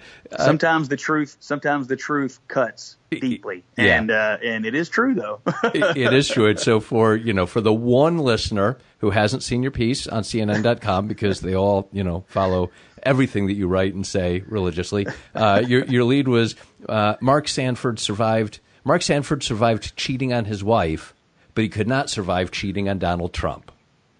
Sometimes 0.44 0.90
the 0.90 0.98
truth, 0.98 1.38
sometimes 1.40 1.88
the 1.88 1.96
truth 1.96 2.40
cuts 2.48 2.98
deeply, 3.12 3.64
yeah. 3.78 3.98
and 3.98 4.12
uh, 4.12 4.38
and 4.44 4.66
it 4.66 4.76
is 4.76 4.90
true 4.90 5.14
though. 5.14 5.42
it, 5.66 5.98
it 5.98 6.14
is 6.14 6.28
true. 6.28 6.56
So 6.58 6.80
for 6.80 7.16
you 7.16 7.34
know, 7.34 7.46
for 7.46 7.62
the 7.62 7.74
one 7.74 8.18
listener 8.18 8.78
who 9.00 9.12
hasn't 9.12 9.44
seen 9.44 9.62
your 9.62 9.72
piece 9.72 10.08
on 10.08 10.24
CNN.com 10.24 11.08
because 11.08 11.42
they 11.42 11.56
all 11.56 11.88
you 11.92 12.04
know 12.04 12.26
follow 12.28 12.72
everything 13.04 13.48
that 13.48 13.54
you 13.54 13.68
write 13.68 13.94
and 13.94 14.06
say 14.06 14.44
religiously. 14.48 15.08
Uh, 15.34 15.64
your 15.66 15.86
your 15.86 16.04
lead 16.04 16.28
was 16.28 16.56
uh, 16.90 17.16
Mark 17.22 17.48
Sanford 17.48 18.00
survived. 18.00 18.60
Mark 18.84 19.02
Sanford 19.02 19.44
survived 19.44 19.96
cheating 19.96 20.34
on 20.34 20.46
his 20.46 20.64
wife, 20.64 21.14
but 21.54 21.64
he 21.64 21.70
could 21.70 21.88
not 21.88 22.10
survive 22.10 22.52
cheating 22.52 22.88
on 22.90 23.00
Donald 23.00 23.34
Trump. 23.34 23.72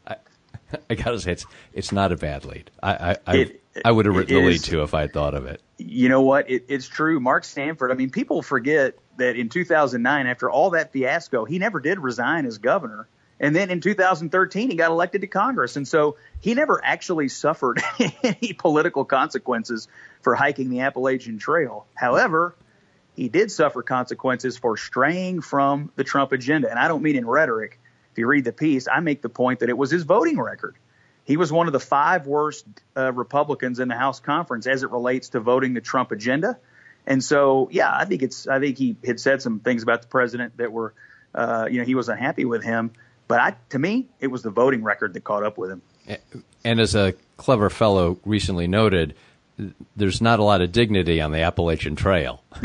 I, 0.08 0.16
I 0.90 0.96
gotta 0.96 1.20
say, 1.20 1.34
it's 1.34 1.46
it's 1.74 1.92
not 1.92 2.12
a 2.12 2.18
bad 2.18 2.46
lead. 2.46 2.72
I 2.82 2.94
I, 2.94 3.18
I, 3.28 3.38
It- 3.38 3.62
I 3.84 3.92
would 3.92 4.06
have 4.06 4.16
written 4.16 4.38
it 4.38 4.40
the 4.40 4.48
lead 4.48 4.64
too 4.64 4.84
if 4.84 4.94
I 4.94 5.02
had 5.02 5.14
thought 5.14 5.34
of 5.34 5.46
it. 5.46 5.62
you 5.78 6.08
know 6.08 6.22
what? 6.22 6.50
It, 6.50 6.66
it's 6.68 6.88
true. 6.88 7.20
Mark 7.20 7.44
Sanford. 7.44 7.92
I 7.92 7.96
mean, 7.96 8.10
people 8.10 8.42
forget 8.42 8.98
that 9.18 9.36
in 9.36 9.50
2009, 9.50 10.28
after 10.28 10.50
all 10.50 10.72
that 10.72 10.94
fiasco, 10.94 11.46
he 11.46 11.60
never 11.60 11.80
did 11.80 12.00
resign 12.00 12.46
as 12.46 12.58
governor. 12.58 13.08
And 13.40 13.54
then 13.54 13.70
in 13.70 13.82
2013, 13.82 14.70
he 14.70 14.78
got 14.78 14.92
elected 14.92 15.22
to 15.22 15.28
Congress. 15.28 15.76
And 15.76 15.86
so 15.86 16.16
he 16.40 16.54
never 16.54 16.80
actually 16.84 17.28
suffered 17.28 17.82
any 18.24 18.54
political 18.54 19.04
consequences 19.04 19.90
for 20.22 20.36
hiking 20.36 20.70
the 20.70 20.82
Appalachian 20.82 21.38
Trail. 21.38 21.86
However, 21.96 22.56
he 23.16 23.28
did 23.28 23.52
suffer 23.52 23.82
consequences 23.82 24.58
for 24.58 24.78
straying 24.78 25.42
from 25.42 25.92
the 25.96 26.04
Trump 26.04 26.32
agenda. 26.32 26.70
And 26.70 26.80
I 26.80 26.88
don't 26.88 27.04
mean 27.04 27.18
in 27.18 27.28
rhetoric. 27.28 27.80
If 28.12 28.20
you 28.20 28.28
read 28.28 28.46
the 28.46 28.54
piece, 28.54 28.88
I 28.88 29.02
make 29.02 29.22
the 29.22 29.30
point 29.30 29.60
that 29.60 29.70
it 29.70 29.78
was 29.78 29.92
his 29.92 30.04
voting 30.04 30.40
record. 30.40 30.78
He 31.26 31.38
was 31.38 31.52
one 31.52 31.68
of 31.68 31.74
the 31.74 31.80
five 31.80 32.28
worst 32.28 32.66
uh, 32.96 33.12
Republicans 33.12 33.80
in 33.80 33.88
the 33.88 33.96
House 33.96 34.20
conference 34.20 34.68
as 34.68 34.84
it 34.84 34.92
relates 34.92 35.30
to 35.30 35.40
voting 35.40 35.74
the 35.74 35.82
Trump 35.82 36.12
agenda. 36.12 36.58
And 37.08 37.24
so, 37.24 37.68
yeah, 37.72 37.92
I 37.94 38.06
think 38.06 38.22
it's, 38.22 38.48
I 38.48 38.60
think 38.60 38.78
he 38.78 38.96
had 39.06 39.20
said 39.20 39.42
some 39.42 39.60
things 39.60 39.84
about 39.84 40.04
the 40.04 40.08
president 40.08 40.58
that 40.58 40.72
were, 40.72 40.94
uh, 41.34 41.68
you 41.70 41.80
know, 41.80 41.86
he 41.86 41.96
was 41.96 42.10
unhappy 42.10 42.46
with 42.46 42.64
him. 42.64 42.92
But 43.28 43.40
I, 43.40 43.56
to 43.70 43.80
me, 43.80 44.08
it 44.20 44.28
was 44.28 44.44
the 44.44 44.52
voting 44.52 44.84
record 44.84 45.14
that 45.16 45.24
caught 45.24 45.44
up 45.44 45.58
with 45.58 45.72
him. 45.72 45.82
And 46.64 46.80
as 46.80 46.94
a 46.96 47.14
clever 47.38 47.72
fellow 47.72 48.20
recently 48.24 48.68
noted, 48.68 49.16
there's 49.96 50.22
not 50.22 50.40
a 50.40 50.44
lot 50.44 50.62
of 50.62 50.72
dignity 50.72 51.22
on 51.22 51.32
the 51.32 51.42
Appalachian 51.42 51.96
Trail. 51.96 52.44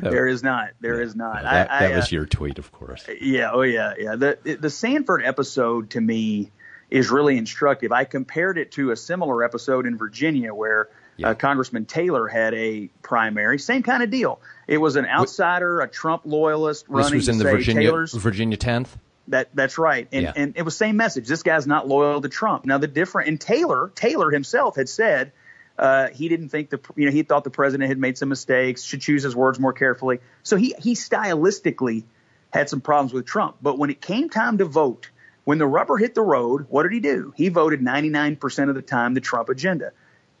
There 0.00 0.26
is 0.26 0.42
not. 0.42 0.70
There 0.80 1.00
is 1.00 1.14
not. 1.14 1.42
that 1.42 1.70
I, 1.70 1.80
that 1.80 1.92
I, 1.92 1.96
was 1.96 2.06
uh, 2.06 2.16
your 2.16 2.26
tweet, 2.26 2.58
of 2.58 2.72
course. 2.72 3.06
Yeah, 3.20 3.50
oh 3.52 3.62
yeah, 3.62 3.94
yeah. 3.98 4.16
The 4.16 4.58
the 4.60 4.70
Sanford 4.70 5.22
episode 5.24 5.90
to 5.90 6.00
me 6.00 6.50
is 6.92 7.10
really 7.10 7.36
instructive. 7.38 7.90
I 7.92 8.04
compared 8.04 8.58
it 8.58 8.72
to 8.72 8.90
a 8.90 8.96
similar 8.96 9.42
episode 9.42 9.86
in 9.86 9.96
Virginia 9.96 10.52
where 10.54 10.88
Yeah. 11.16 11.30
uh, 11.30 11.34
Congressman 11.34 11.84
Taylor 11.86 12.26
had 12.28 12.54
a 12.54 12.88
primary, 13.02 13.58
same 13.58 13.82
kind 13.82 14.02
of 14.02 14.10
deal. 14.10 14.40
It 14.66 14.78
was 14.78 14.96
an 14.96 15.06
outsider, 15.06 15.80
a 15.80 15.88
Trump 15.88 16.22
loyalist 16.24 16.86
running. 16.88 17.12
This 17.18 17.26
was 17.26 17.28
in 17.28 17.38
the 17.38 17.44
Virginia 17.50 17.82
Taylor's 17.82 18.12
Virginia 18.14 18.56
10th. 18.56 18.88
that 19.28 19.48
that's 19.54 19.78
right, 19.78 20.08
and 20.12 20.22
Yeah. 20.24 20.32
and 20.34 20.54
it 20.56 20.62
was 20.62 20.76
same 20.76 20.96
message. 20.96 21.28
This 21.28 21.42
guy's 21.42 21.66
not 21.66 21.86
loyal 21.88 22.20
to 22.20 22.28
Trump. 22.28 22.64
Now 22.66 22.78
the 22.78 22.88
different 22.88 23.28
and 23.28 23.40
Taylor 23.40 23.90
Taylor 23.94 24.30
himself 24.30 24.76
had 24.76 24.88
said 24.88 25.32
uh, 25.78 26.08
he 26.08 26.28
didn't 26.28 26.50
think 26.50 26.68
the 26.70 26.80
you 26.96 27.06
know 27.06 27.12
he 27.12 27.22
thought 27.22 27.44
the 27.44 27.50
president 27.50 27.88
had 27.88 27.98
made 27.98 28.18
some 28.18 28.28
mistakes, 28.28 28.82
should 28.82 29.00
choose 29.00 29.22
his 29.22 29.34
words 29.34 29.58
more 29.58 29.72
carefully. 29.72 30.20
So 30.42 30.56
he 30.56 30.74
he 30.78 30.94
stylistically 30.94 32.04
had 32.52 32.68
some 32.68 32.80
problems 32.82 33.12
with 33.14 33.24
Trump. 33.24 33.56
But 33.62 33.78
when 33.78 33.88
it 33.90 34.00
came 34.00 34.28
time 34.28 34.58
to 34.58 34.64
vote, 34.66 35.08
when 35.44 35.58
the 35.58 35.66
rubber 35.66 35.96
hit 35.96 36.14
the 36.14 36.22
road, 36.22 36.66
what 36.68 36.84
did 36.84 36.92
he 36.92 37.00
do? 37.00 37.32
He 37.36 37.48
voted 37.48 37.80
99% 37.80 38.68
of 38.68 38.74
the 38.74 38.82
time 38.82 39.14
the 39.14 39.20
Trump 39.20 39.48
agenda. 39.48 39.92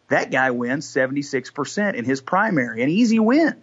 That 0.08 0.30
guy 0.30 0.50
wins 0.50 0.86
76% 0.86 1.94
in 1.94 2.04
his 2.04 2.20
primary, 2.20 2.82
an 2.82 2.88
easy 2.88 3.18
win. 3.18 3.62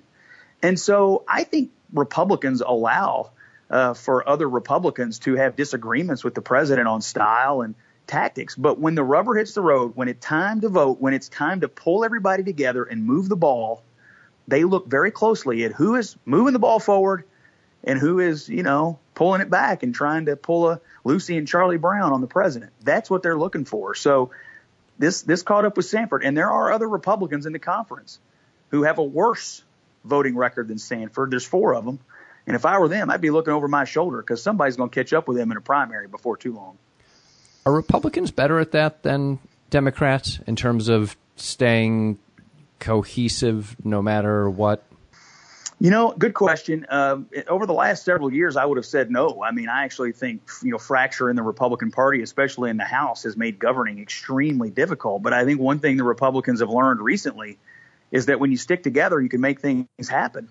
And 0.61 0.79
so 0.79 1.23
I 1.27 1.43
think 1.43 1.71
Republicans 1.93 2.61
allow 2.61 3.31
uh, 3.69 3.93
for 3.93 4.27
other 4.27 4.49
Republicans 4.49 5.19
to 5.19 5.35
have 5.35 5.55
disagreements 5.55 6.23
with 6.23 6.33
the 6.33 6.41
president 6.41 6.87
on 6.87 7.01
style 7.01 7.61
and 7.61 7.75
tactics. 8.07 8.55
But 8.55 8.79
when 8.79 8.95
the 8.95 9.03
rubber 9.03 9.35
hits 9.35 9.53
the 9.53 9.61
road, 9.61 9.93
when 9.95 10.07
it's 10.09 10.25
time 10.25 10.61
to 10.61 10.69
vote, 10.69 10.99
when 10.99 11.13
it's 11.13 11.29
time 11.29 11.61
to 11.61 11.67
pull 11.67 12.03
everybody 12.03 12.43
together 12.43 12.83
and 12.83 13.05
move 13.05 13.29
the 13.29 13.35
ball, 13.35 13.83
they 14.47 14.63
look 14.63 14.87
very 14.87 15.11
closely 15.11 15.63
at 15.63 15.71
who 15.71 15.95
is 15.95 16.17
moving 16.25 16.53
the 16.53 16.59
ball 16.59 16.79
forward 16.79 17.23
and 17.83 17.99
who 17.99 18.19
is, 18.19 18.49
you 18.49 18.63
know, 18.63 18.99
pulling 19.19 19.41
it 19.41 19.49
back 19.49 19.83
and 19.83 19.93
trying 19.93 20.27
to 20.27 20.37
pull 20.37 20.69
a 20.69 20.79
Lucy 21.03 21.37
and 21.37 21.45
Charlie 21.45 21.75
Brown 21.75 22.13
on 22.13 22.21
the 22.21 22.27
president. 22.27 22.71
That's 22.81 23.09
what 23.09 23.21
they're 23.21 23.37
looking 23.37 23.65
for. 23.65 23.93
So 23.93 24.31
this 24.97 25.23
this 25.23 25.41
caught 25.41 25.65
up 25.65 25.75
with 25.75 25.87
Sanford, 25.87 26.23
and 26.23 26.37
there 26.37 26.49
are 26.49 26.71
other 26.71 26.87
Republicans 26.87 27.45
in 27.45 27.51
the 27.51 27.59
conference 27.59 28.17
who 28.69 28.83
have 28.83 28.97
a 28.97 29.03
worse 29.03 29.61
voting 30.05 30.37
record 30.37 30.69
than 30.69 30.77
Sanford. 30.77 31.31
There's 31.31 31.43
four 31.45 31.75
of 31.75 31.83
them, 31.83 31.99
and 32.47 32.55
if 32.55 32.65
I 32.65 32.79
were 32.79 32.87
them, 32.87 33.09
I'd 33.09 33.19
be 33.19 33.29
looking 33.29 33.51
over 33.51 33.67
my 33.67 33.83
shoulder 33.83 34.21
because 34.21 34.41
somebody's 34.41 34.77
going 34.77 34.89
to 34.89 34.95
catch 34.95 35.11
up 35.11 35.27
with 35.27 35.35
them 35.35 35.51
in 35.51 35.57
a 35.57 35.61
primary 35.61 36.07
before 36.07 36.37
too 36.37 36.53
long. 36.53 36.77
Are 37.65 37.73
Republicans 37.73 38.31
better 38.31 38.57
at 38.57 38.71
that 38.71 39.03
than 39.03 39.39
Democrats 39.69 40.39
in 40.47 40.55
terms 40.55 40.87
of 40.87 41.17
staying 41.35 42.19
cohesive 42.79 43.75
no 43.83 44.01
matter 44.01 44.49
what? 44.49 44.85
You 45.81 45.91
know, 45.91 46.11
good 46.11 46.33
question. 46.33 46.85
Uh, 46.89 47.19
over 47.47 47.65
the 47.65 47.73
last 47.73 48.03
several 48.03 48.33
years, 48.33 48.57
I 48.57 48.65
would 48.65 48.77
have 48.77 48.85
said 48.85 49.09
no. 49.09 49.41
I 49.41 49.51
mean, 49.51 49.69
I 49.69 49.85
actually 49.85 50.11
think 50.11 50.41
you 50.61 50.71
know 50.71 50.77
fracture 50.77 51.29
in 51.29 51.37
the 51.37 51.41
Republican 51.41 51.91
Party, 51.91 52.21
especially 52.21 52.69
in 52.69 52.75
the 52.75 52.83
House, 52.83 53.23
has 53.23 53.37
made 53.37 53.59
governing 53.59 53.99
extremely 53.99 54.69
difficult. 54.69 55.23
But 55.23 55.31
I 55.31 55.45
think 55.45 55.61
one 55.61 55.79
thing 55.79 55.95
the 55.95 56.03
Republicans 56.03 56.59
have 56.59 56.69
learned 56.69 56.99
recently 56.99 57.57
is 58.11 58.25
that 58.25 58.41
when 58.41 58.51
you 58.51 58.57
stick 58.57 58.83
together, 58.83 59.21
you 59.21 59.29
can 59.29 59.39
make 59.39 59.61
things 59.61 59.87
happen. 60.09 60.49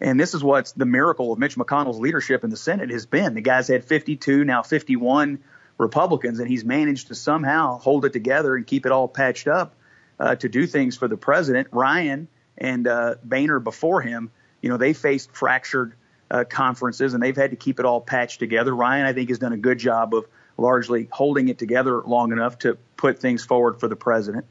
And 0.00 0.18
this 0.18 0.34
is 0.34 0.42
what's 0.42 0.72
the 0.72 0.84
miracle 0.84 1.32
of 1.32 1.38
Mitch 1.38 1.56
McConnell's 1.56 2.00
leadership 2.00 2.42
in 2.42 2.50
the 2.50 2.56
Senate 2.56 2.90
has 2.90 3.06
been. 3.06 3.34
The 3.34 3.40
guy's 3.42 3.68
had 3.68 3.84
52, 3.84 4.44
now 4.44 4.62
51 4.62 5.38
Republicans, 5.78 6.40
and 6.40 6.48
he's 6.48 6.64
managed 6.64 7.08
to 7.08 7.14
somehow 7.14 7.78
hold 7.78 8.04
it 8.04 8.12
together 8.12 8.56
and 8.56 8.66
keep 8.66 8.84
it 8.84 8.92
all 8.92 9.06
patched 9.06 9.46
up 9.46 9.74
uh, 10.18 10.34
to 10.34 10.48
do 10.48 10.66
things 10.66 10.96
for 10.96 11.06
the 11.06 11.16
president. 11.16 11.68
Ryan 11.70 12.28
and 12.58 12.88
uh, 12.88 13.14
Boehner 13.22 13.60
before 13.60 14.00
him, 14.00 14.30
you 14.60 14.68
know, 14.68 14.76
they 14.76 14.92
faced 14.92 15.32
fractured 15.32 15.94
uh, 16.30 16.44
conferences 16.44 17.14
and 17.14 17.22
they've 17.22 17.36
had 17.36 17.50
to 17.50 17.56
keep 17.56 17.78
it 17.78 17.86
all 17.86 18.00
patched 18.00 18.38
together. 18.38 18.74
Ryan, 18.74 19.06
I 19.06 19.12
think, 19.12 19.28
has 19.28 19.38
done 19.38 19.52
a 19.52 19.58
good 19.58 19.78
job 19.78 20.14
of 20.14 20.26
largely 20.58 21.08
holding 21.10 21.48
it 21.48 21.58
together 21.58 22.02
long 22.02 22.32
enough 22.32 22.58
to 22.60 22.76
put 22.96 23.18
things 23.18 23.44
forward 23.44 23.78
for 23.78 23.88
the 23.88 23.96
president. 23.96 24.46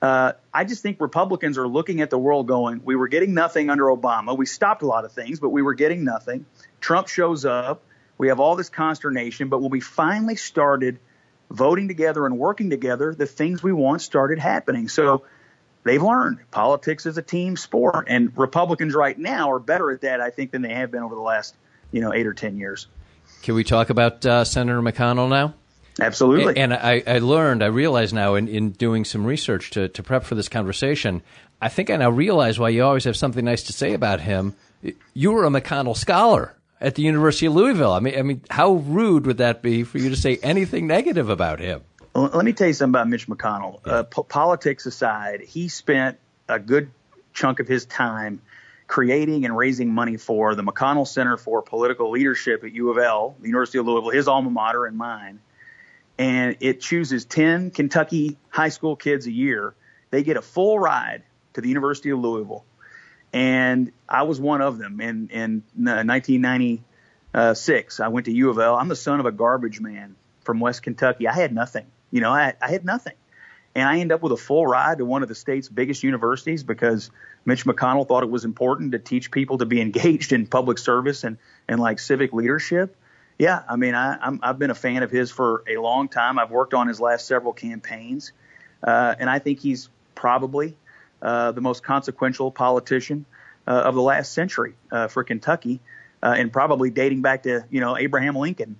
Uh, 0.00 0.32
I 0.54 0.64
just 0.64 0.82
think 0.82 1.00
Republicans 1.00 1.58
are 1.58 1.66
looking 1.66 2.00
at 2.02 2.10
the 2.10 2.18
world 2.18 2.46
going, 2.46 2.82
we 2.84 2.94
were 2.94 3.08
getting 3.08 3.34
nothing 3.34 3.68
under 3.68 3.84
Obama. 3.84 4.36
We 4.36 4.46
stopped 4.46 4.82
a 4.82 4.86
lot 4.86 5.04
of 5.04 5.12
things, 5.12 5.40
but 5.40 5.48
we 5.48 5.62
were 5.62 5.74
getting 5.74 6.04
nothing. 6.04 6.46
Trump 6.80 7.08
shows 7.08 7.44
up. 7.44 7.82
We 8.16 8.28
have 8.28 8.38
all 8.38 8.54
this 8.54 8.68
consternation. 8.68 9.48
But 9.48 9.60
when 9.60 9.70
we 9.70 9.80
finally 9.80 10.36
started 10.36 10.98
voting 11.50 11.88
together 11.88 12.26
and 12.26 12.38
working 12.38 12.70
together, 12.70 13.14
the 13.14 13.26
things 13.26 13.62
we 13.62 13.72
want 13.72 14.02
started 14.02 14.38
happening. 14.38 14.88
So 14.88 15.24
they've 15.84 16.02
learned 16.02 16.38
politics 16.50 17.06
is 17.06 17.18
a 17.18 17.22
team 17.22 17.56
sport. 17.56 18.06
And 18.08 18.36
Republicans 18.36 18.94
right 18.94 19.18
now 19.18 19.50
are 19.50 19.58
better 19.58 19.90
at 19.90 20.02
that, 20.02 20.20
I 20.20 20.30
think, 20.30 20.50
than 20.50 20.62
they 20.62 20.74
have 20.74 20.90
been 20.90 21.02
over 21.02 21.14
the 21.14 21.20
last, 21.20 21.54
you 21.92 22.00
know, 22.00 22.12
eight 22.12 22.26
or 22.26 22.34
10 22.34 22.56
years. 22.56 22.86
Can 23.42 23.54
we 23.54 23.64
talk 23.64 23.90
about 23.90 24.24
uh, 24.26 24.44
Senator 24.44 24.80
McConnell 24.82 25.28
now? 25.28 25.54
Absolutely. 26.00 26.56
And 26.56 26.72
I, 26.72 27.02
I 27.06 27.18
learned, 27.18 27.62
I 27.62 27.66
realize 27.66 28.12
now 28.12 28.34
in, 28.36 28.48
in 28.48 28.70
doing 28.70 29.04
some 29.04 29.24
research 29.24 29.70
to, 29.70 29.88
to 29.88 30.02
prep 30.02 30.24
for 30.24 30.34
this 30.34 30.48
conversation, 30.48 31.22
I 31.60 31.68
think 31.68 31.90
I 31.90 31.96
now 31.96 32.10
realize 32.10 32.58
why 32.58 32.68
you 32.68 32.84
always 32.84 33.04
have 33.04 33.16
something 33.16 33.44
nice 33.44 33.64
to 33.64 33.72
say 33.72 33.94
about 33.94 34.20
him. 34.20 34.54
You 35.12 35.32
were 35.32 35.44
a 35.44 35.50
McConnell 35.50 35.96
scholar 35.96 36.54
at 36.80 36.94
the 36.94 37.02
University 37.02 37.46
of 37.46 37.54
Louisville. 37.54 37.92
I 37.92 38.00
mean, 38.00 38.16
I 38.16 38.22
mean, 38.22 38.42
how 38.48 38.74
rude 38.74 39.26
would 39.26 39.38
that 39.38 39.62
be 39.62 39.82
for 39.82 39.98
you 39.98 40.10
to 40.10 40.16
say 40.16 40.38
anything 40.42 40.86
negative 40.86 41.28
about 41.28 41.58
him? 41.58 41.82
Let 42.18 42.44
me 42.44 42.52
tell 42.52 42.66
you 42.66 42.72
something 42.72 42.90
about 42.90 43.08
Mitch 43.08 43.28
McConnell. 43.28 43.78
Uh, 43.84 44.02
po- 44.02 44.24
politics 44.24 44.86
aside, 44.86 45.42
he 45.42 45.68
spent 45.68 46.18
a 46.48 46.58
good 46.58 46.90
chunk 47.32 47.60
of 47.60 47.68
his 47.68 47.86
time 47.86 48.42
creating 48.88 49.44
and 49.44 49.56
raising 49.56 49.94
money 49.94 50.16
for 50.16 50.56
the 50.56 50.64
McConnell 50.64 51.06
Center 51.06 51.36
for 51.36 51.62
Political 51.62 52.10
Leadership 52.10 52.64
at 52.64 52.72
U 52.72 52.90
of 52.90 52.98
L, 52.98 53.36
the 53.38 53.46
University 53.46 53.78
of 53.78 53.86
Louisville, 53.86 54.10
his 54.10 54.26
alma 54.26 54.50
mater 54.50 54.84
and 54.86 54.96
mine. 54.96 55.38
And 56.18 56.56
it 56.58 56.80
chooses 56.80 57.24
10 57.24 57.70
Kentucky 57.70 58.36
high 58.48 58.70
school 58.70 58.96
kids 58.96 59.28
a 59.28 59.32
year. 59.32 59.76
They 60.10 60.24
get 60.24 60.36
a 60.36 60.42
full 60.42 60.76
ride 60.78 61.22
to 61.52 61.60
the 61.60 61.68
University 61.68 62.10
of 62.10 62.18
Louisville. 62.18 62.64
And 63.32 63.92
I 64.08 64.22
was 64.22 64.40
one 64.40 64.60
of 64.60 64.78
them 64.78 65.00
in, 65.00 65.28
in 65.28 65.62
1996. 65.76 68.00
I 68.00 68.08
went 68.08 68.26
to 68.26 68.32
U 68.32 68.50
of 68.50 68.58
L. 68.58 68.74
I'm 68.74 68.88
the 68.88 68.96
son 68.96 69.20
of 69.20 69.26
a 69.26 69.32
garbage 69.32 69.80
man 69.80 70.16
from 70.42 70.58
West 70.58 70.82
Kentucky. 70.82 71.28
I 71.28 71.34
had 71.34 71.54
nothing. 71.54 71.86
You 72.10 72.20
know, 72.20 72.30
I, 72.30 72.54
I 72.60 72.70
had 72.70 72.84
nothing. 72.84 73.14
And 73.74 73.88
I 73.88 73.98
end 73.98 74.10
up 74.12 74.22
with 74.22 74.32
a 74.32 74.36
full 74.36 74.66
ride 74.66 74.98
to 74.98 75.04
one 75.04 75.22
of 75.22 75.28
the 75.28 75.34
state's 75.34 75.68
biggest 75.68 76.02
universities 76.02 76.64
because 76.64 77.10
Mitch 77.44 77.64
McConnell 77.64 78.08
thought 78.08 78.22
it 78.22 78.30
was 78.30 78.44
important 78.44 78.92
to 78.92 78.98
teach 78.98 79.30
people 79.30 79.58
to 79.58 79.66
be 79.66 79.80
engaged 79.88 80.32
in 80.32 80.46
public 80.46 80.78
service 80.78 81.24
and, 81.24 81.38
and 81.68 81.80
like 81.80 81.98
civic 81.98 82.32
leadership. 82.32 82.96
Yeah, 83.38 83.62
I 83.68 83.76
mean, 83.76 83.94
I, 83.94 84.18
I'm, 84.20 84.40
I've 84.42 84.58
been 84.58 84.70
a 84.70 84.74
fan 84.74 85.04
of 85.04 85.12
his 85.12 85.30
for 85.30 85.62
a 85.68 85.76
long 85.76 86.08
time. 86.08 86.40
I've 86.40 86.50
worked 86.50 86.74
on 86.74 86.88
his 86.88 87.00
last 87.00 87.26
several 87.26 87.52
campaigns, 87.52 88.32
uh, 88.82 89.14
and 89.16 89.30
I 89.30 89.38
think 89.38 89.60
he's 89.60 89.90
probably 90.16 90.76
uh, 91.22 91.52
the 91.52 91.60
most 91.60 91.84
consequential 91.84 92.50
politician 92.50 93.26
uh, 93.68 93.70
of 93.70 93.94
the 93.94 94.02
last 94.02 94.32
century 94.32 94.74
uh, 94.90 95.06
for 95.06 95.22
Kentucky, 95.22 95.78
uh, 96.20 96.34
and 96.36 96.52
probably 96.52 96.90
dating 96.90 97.22
back 97.22 97.44
to 97.44 97.64
you 97.70 97.80
know 97.80 97.96
Abraham 97.96 98.34
Lincoln. 98.34 98.76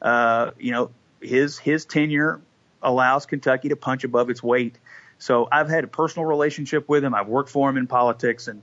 Uh, 0.00 0.52
you 0.58 0.72
know, 0.72 0.90
his 1.20 1.58
his 1.58 1.84
tenure 1.84 2.40
allows 2.82 3.26
Kentucky 3.26 3.68
to 3.70 3.76
punch 3.76 4.04
above 4.04 4.30
its 4.30 4.42
weight 4.42 4.78
so 5.18 5.48
I've 5.50 5.68
had 5.68 5.84
a 5.84 5.88
personal 5.88 6.26
relationship 6.26 6.88
with 6.88 7.04
him. 7.04 7.14
I've 7.14 7.28
worked 7.28 7.50
for 7.50 7.68
him 7.68 7.76
in 7.76 7.86
politics, 7.86 8.48
and 8.48 8.62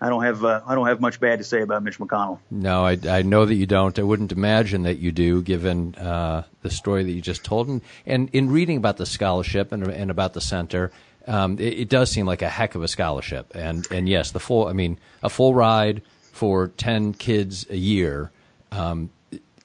I 0.00 0.10
don't 0.10 0.22
have 0.22 0.44
uh, 0.44 0.60
I 0.66 0.74
don't 0.74 0.86
have 0.86 1.00
much 1.00 1.18
bad 1.18 1.38
to 1.38 1.44
say 1.44 1.62
about 1.62 1.82
Mitch 1.82 1.98
McConnell. 1.98 2.38
No, 2.50 2.84
I, 2.84 2.98
I 3.08 3.22
know 3.22 3.44
that 3.46 3.54
you 3.54 3.66
don't. 3.66 3.98
I 3.98 4.02
wouldn't 4.02 4.32
imagine 4.32 4.82
that 4.82 4.98
you 4.98 5.12
do, 5.12 5.42
given 5.42 5.94
uh, 5.94 6.44
the 6.62 6.70
story 6.70 7.04
that 7.04 7.10
you 7.10 7.22
just 7.22 7.44
told. 7.44 7.68
And, 7.68 7.80
and 8.04 8.28
in 8.32 8.50
reading 8.50 8.76
about 8.76 8.98
the 8.98 9.06
scholarship 9.06 9.72
and, 9.72 9.86
and 9.88 10.10
about 10.10 10.34
the 10.34 10.40
center, 10.42 10.92
um, 11.26 11.58
it, 11.58 11.80
it, 11.80 11.88
does 11.88 12.10
seem 12.10 12.26
like 12.26 12.42
a 12.42 12.50
heck 12.50 12.74
of 12.74 12.82
a 12.82 12.88
scholarship. 12.88 13.52
And 13.54 13.86
and 13.90 14.08
yes, 14.08 14.30
the 14.30 14.40
full 14.40 14.68
I 14.68 14.74
mean 14.74 14.98
a 15.22 15.30
full 15.30 15.54
ride 15.54 16.02
for 16.32 16.68
ten 16.68 17.14
kids 17.14 17.66
a 17.70 17.76
year. 17.76 18.30
Um, 18.70 19.10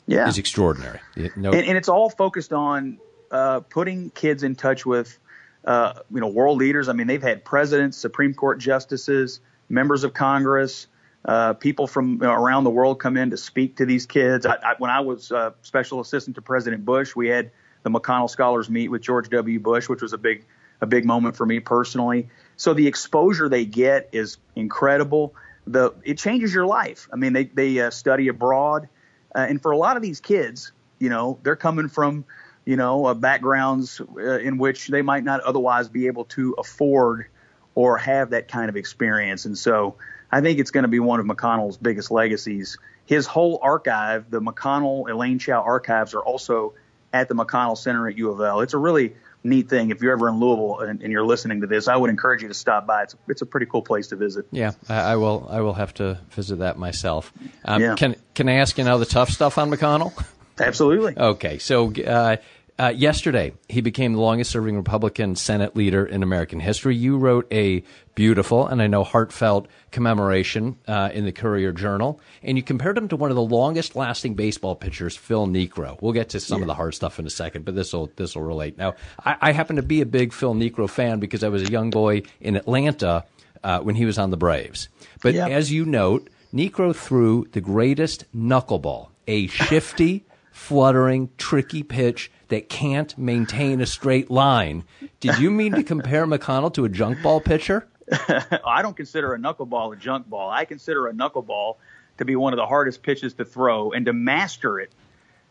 yeah. 0.05 0.27
is 0.27 0.39
extraordinary. 0.39 0.99
No, 1.35 1.51
and, 1.51 1.67
and 1.67 1.77
it's 1.77 1.89
all 1.89 2.09
focused 2.09 2.51
on 2.51 2.97
uh, 3.31 3.61
putting 3.61 4.09
kids 4.09 4.43
in 4.43 4.55
touch 4.55 4.85
with 4.85 5.17
uh, 5.65 5.93
you 6.13 6.19
know, 6.19 6.27
world 6.27 6.57
leaders. 6.57 6.89
I 6.89 6.93
mean, 6.93 7.07
they've 7.07 7.21
had 7.21 7.43
presidents, 7.43 7.97
Supreme 7.97 8.33
Court 8.33 8.59
justices, 8.59 9.41
members 9.67 10.03
of 10.03 10.13
Congress, 10.13 10.87
uh, 11.25 11.53
people 11.53 11.85
from 11.85 12.13
you 12.13 12.17
know, 12.19 12.33
around 12.33 12.63
the 12.63 12.69
world 12.69 12.99
come 12.99 13.17
in 13.17 13.31
to 13.31 13.37
speak 13.37 13.77
to 13.77 13.85
these 13.85 14.05
kids. 14.05 14.45
I, 14.45 14.55
I, 14.55 14.75
when 14.77 14.89
I 14.89 15.01
was 15.01 15.31
uh, 15.31 15.51
special 15.61 15.99
assistant 15.99 16.35
to 16.35 16.41
President 16.41 16.85
Bush, 16.85 17.15
we 17.15 17.27
had 17.27 17.51
the 17.83 17.89
McConnell 17.89 18.29
Scholars 18.29 18.69
meet 18.69 18.89
with 18.89 19.01
George 19.01 19.29
W. 19.29 19.59
Bush, 19.59 19.89
which 19.89 20.01
was 20.01 20.13
a 20.13 20.17
big 20.17 20.45
a 20.81 20.85
big 20.85 21.03
moment 21.03 21.35
for 21.35 21.45
me 21.45 21.59
personally. 21.59 22.29
So 22.55 22.73
the 22.73 22.87
exposure 22.87 23.49
they 23.49 23.65
get 23.65 24.09
is 24.13 24.37
incredible. 24.55 25.35
The 25.67 25.93
it 26.03 26.17
changes 26.17 26.53
your 26.53 26.65
life. 26.65 27.09
I 27.11 27.17
mean, 27.17 27.33
they 27.33 27.45
they 27.45 27.79
uh, 27.79 27.89
study 27.89 28.29
abroad, 28.29 28.87
uh, 29.35 29.39
and 29.39 29.61
for 29.61 29.71
a 29.71 29.77
lot 29.77 29.97
of 29.97 30.01
these 30.01 30.21
kids, 30.21 30.71
you 30.99 31.09
know, 31.09 31.37
they're 31.43 31.57
coming 31.57 31.89
from 31.89 32.25
you 32.65 32.75
know, 32.75 33.05
uh, 33.05 33.13
backgrounds 33.13 34.01
uh, 34.01 34.39
in 34.39 34.57
which 34.57 34.87
they 34.87 35.01
might 35.01 35.23
not 35.23 35.41
otherwise 35.41 35.89
be 35.89 36.07
able 36.07 36.25
to 36.25 36.55
afford 36.57 37.27
or 37.75 37.97
have 37.97 38.31
that 38.31 38.47
kind 38.47 38.69
of 38.69 38.75
experience. 38.75 39.45
And 39.45 39.57
so 39.57 39.95
I 40.31 40.41
think 40.41 40.59
it's 40.59 40.71
going 40.71 40.83
to 40.83 40.89
be 40.89 40.99
one 40.99 41.19
of 41.19 41.25
McConnell's 41.25 41.77
biggest 41.77 42.11
legacies. 42.11 42.77
His 43.05 43.25
whole 43.25 43.59
archive, 43.61 44.29
the 44.29 44.41
McConnell 44.41 45.09
Elaine 45.09 45.39
Chao 45.39 45.61
archives, 45.61 46.13
are 46.13 46.21
also 46.21 46.73
at 47.11 47.27
the 47.27 47.35
McConnell 47.35 47.77
Center 47.77 48.07
at 48.07 48.17
U 48.17 48.31
of 48.31 48.41
L. 48.41 48.61
It's 48.61 48.73
a 48.73 48.77
really 48.77 49.15
neat 49.43 49.69
thing. 49.69 49.89
If 49.89 50.01
you're 50.01 50.13
ever 50.13 50.29
in 50.29 50.39
Louisville 50.39 50.79
and, 50.79 51.01
and, 51.01 51.11
you're 51.11 51.25
listening 51.25 51.61
to 51.61 51.67
this, 51.67 51.87
I 51.87 51.95
would 51.95 52.09
encourage 52.09 52.41
you 52.41 52.49
to 52.49 52.53
stop 52.53 52.85
by. 52.85 53.03
It's, 53.03 53.15
it's 53.27 53.41
a 53.41 53.45
pretty 53.45 53.65
cool 53.65 53.81
place 53.81 54.07
to 54.07 54.15
visit. 54.15 54.45
Yeah, 54.51 54.73
I, 54.87 55.13
I 55.13 55.15
will. 55.15 55.47
I 55.49 55.61
will 55.61 55.73
have 55.73 55.93
to 55.95 56.19
visit 56.31 56.59
that 56.59 56.77
myself. 56.77 57.33
Um, 57.65 57.81
yeah. 57.81 57.95
Can 57.95 58.15
Can 58.35 58.49
I 58.49 58.55
ask 58.55 58.77
you 58.77 58.83
now 58.83 58.97
the 58.97 59.05
tough 59.05 59.29
stuff 59.29 59.57
on 59.57 59.71
McConnell? 59.71 60.13
Absolutely. 60.59 61.17
okay, 61.17 61.57
so 61.57 61.93
uh, 61.93 62.37
uh, 62.79 62.93
yesterday, 62.95 63.51
he 63.67 63.81
became 63.81 64.13
the 64.13 64.21
longest 64.21 64.51
serving 64.51 64.77
Republican 64.77 65.35
Senate 65.35 65.75
leader 65.75 66.05
in 66.05 66.23
American 66.23 66.61
history. 66.61 66.95
You 66.95 67.17
wrote 67.17 67.45
a 67.51 67.83
beautiful 68.15 68.67
and 68.67 68.81
I 68.81 68.87
know 68.87 69.03
heartfelt 69.03 69.67
commemoration 69.91 70.77
uh, 70.87 71.09
in 71.13 71.25
the 71.25 71.33
Courier 71.33 71.73
Journal, 71.73 72.21
and 72.41 72.57
you 72.57 72.63
compared 72.63 72.97
him 72.97 73.09
to 73.09 73.17
one 73.17 73.31
of 73.31 73.35
the 73.35 73.43
longest 73.43 73.97
lasting 73.97 74.35
baseball 74.35 74.77
pitchers, 74.77 75.17
Phil 75.17 75.45
Niekro. 75.45 76.01
We'll 76.01 76.13
get 76.13 76.29
to 76.29 76.39
some 76.39 76.59
yeah. 76.59 76.63
of 76.63 76.67
the 76.67 76.73
hard 76.73 76.95
stuff 76.95 77.19
in 77.19 77.27
a 77.27 77.29
second, 77.29 77.65
but 77.65 77.75
this 77.75 77.91
will 77.91 78.11
this 78.15 78.33
will 78.33 78.43
relate. 78.43 78.77
Now, 78.77 78.95
I, 79.25 79.35
I, 79.41 79.51
happen 79.51 79.75
to 79.75 79.83
be 79.83 79.99
a 79.99 80.05
big 80.05 80.31
Phil 80.31 80.53
Niekro 80.53 80.89
fan 80.89 81.19
because 81.19 81.43
I 81.43 81.49
was 81.49 81.63
a 81.63 81.71
young 81.71 81.89
boy 81.89 82.21
in 82.39 82.55
Atlanta 82.55 83.25
uh, 83.61 83.81
when 83.81 83.95
he 83.95 84.05
was 84.05 84.17
on 84.17 84.29
the 84.29 84.37
Braves. 84.37 84.87
But 85.21 85.35
as 85.35 85.69
you 85.69 85.85
note, 85.85 86.29
Niekro 86.53 86.95
threw 86.95 87.45
the 87.51 87.59
greatest 87.59 88.23
knuckleball, 88.33 89.09
a 89.27 89.47
shifty, 89.47 90.23
fluttering, 90.59 91.29
tricky 91.37 91.81
pitch 91.81 92.29
that 92.49 92.67
can't 92.67 93.17
maintain 93.17 93.79
a 93.79 93.85
straight 93.85 94.29
line. 94.29 94.83
Did 95.21 95.39
you 95.39 95.49
mean 95.49 95.71
to 95.71 95.83
compare 95.83 96.27
McConnell 96.27 96.73
to 96.73 96.83
a 96.83 96.89
junk 96.89 97.23
ball 97.23 97.39
pitcher? 97.39 97.87
I 98.11 98.81
don't 98.81 98.95
consider 98.95 99.33
a 99.33 99.39
knuckleball 99.39 99.93
a 99.93 99.95
junk 99.95 100.29
ball. 100.29 100.49
I 100.49 100.65
consider 100.65 101.07
a 101.07 101.13
knuckleball 101.13 101.77
to 102.17 102.25
be 102.25 102.35
one 102.35 102.51
of 102.51 102.57
the 102.57 102.65
hardest 102.65 103.01
pitches 103.01 103.33
to 103.35 103.45
throw, 103.45 103.93
and 103.93 104.05
to 104.05 104.13
master 104.13 104.79
it 104.79 104.91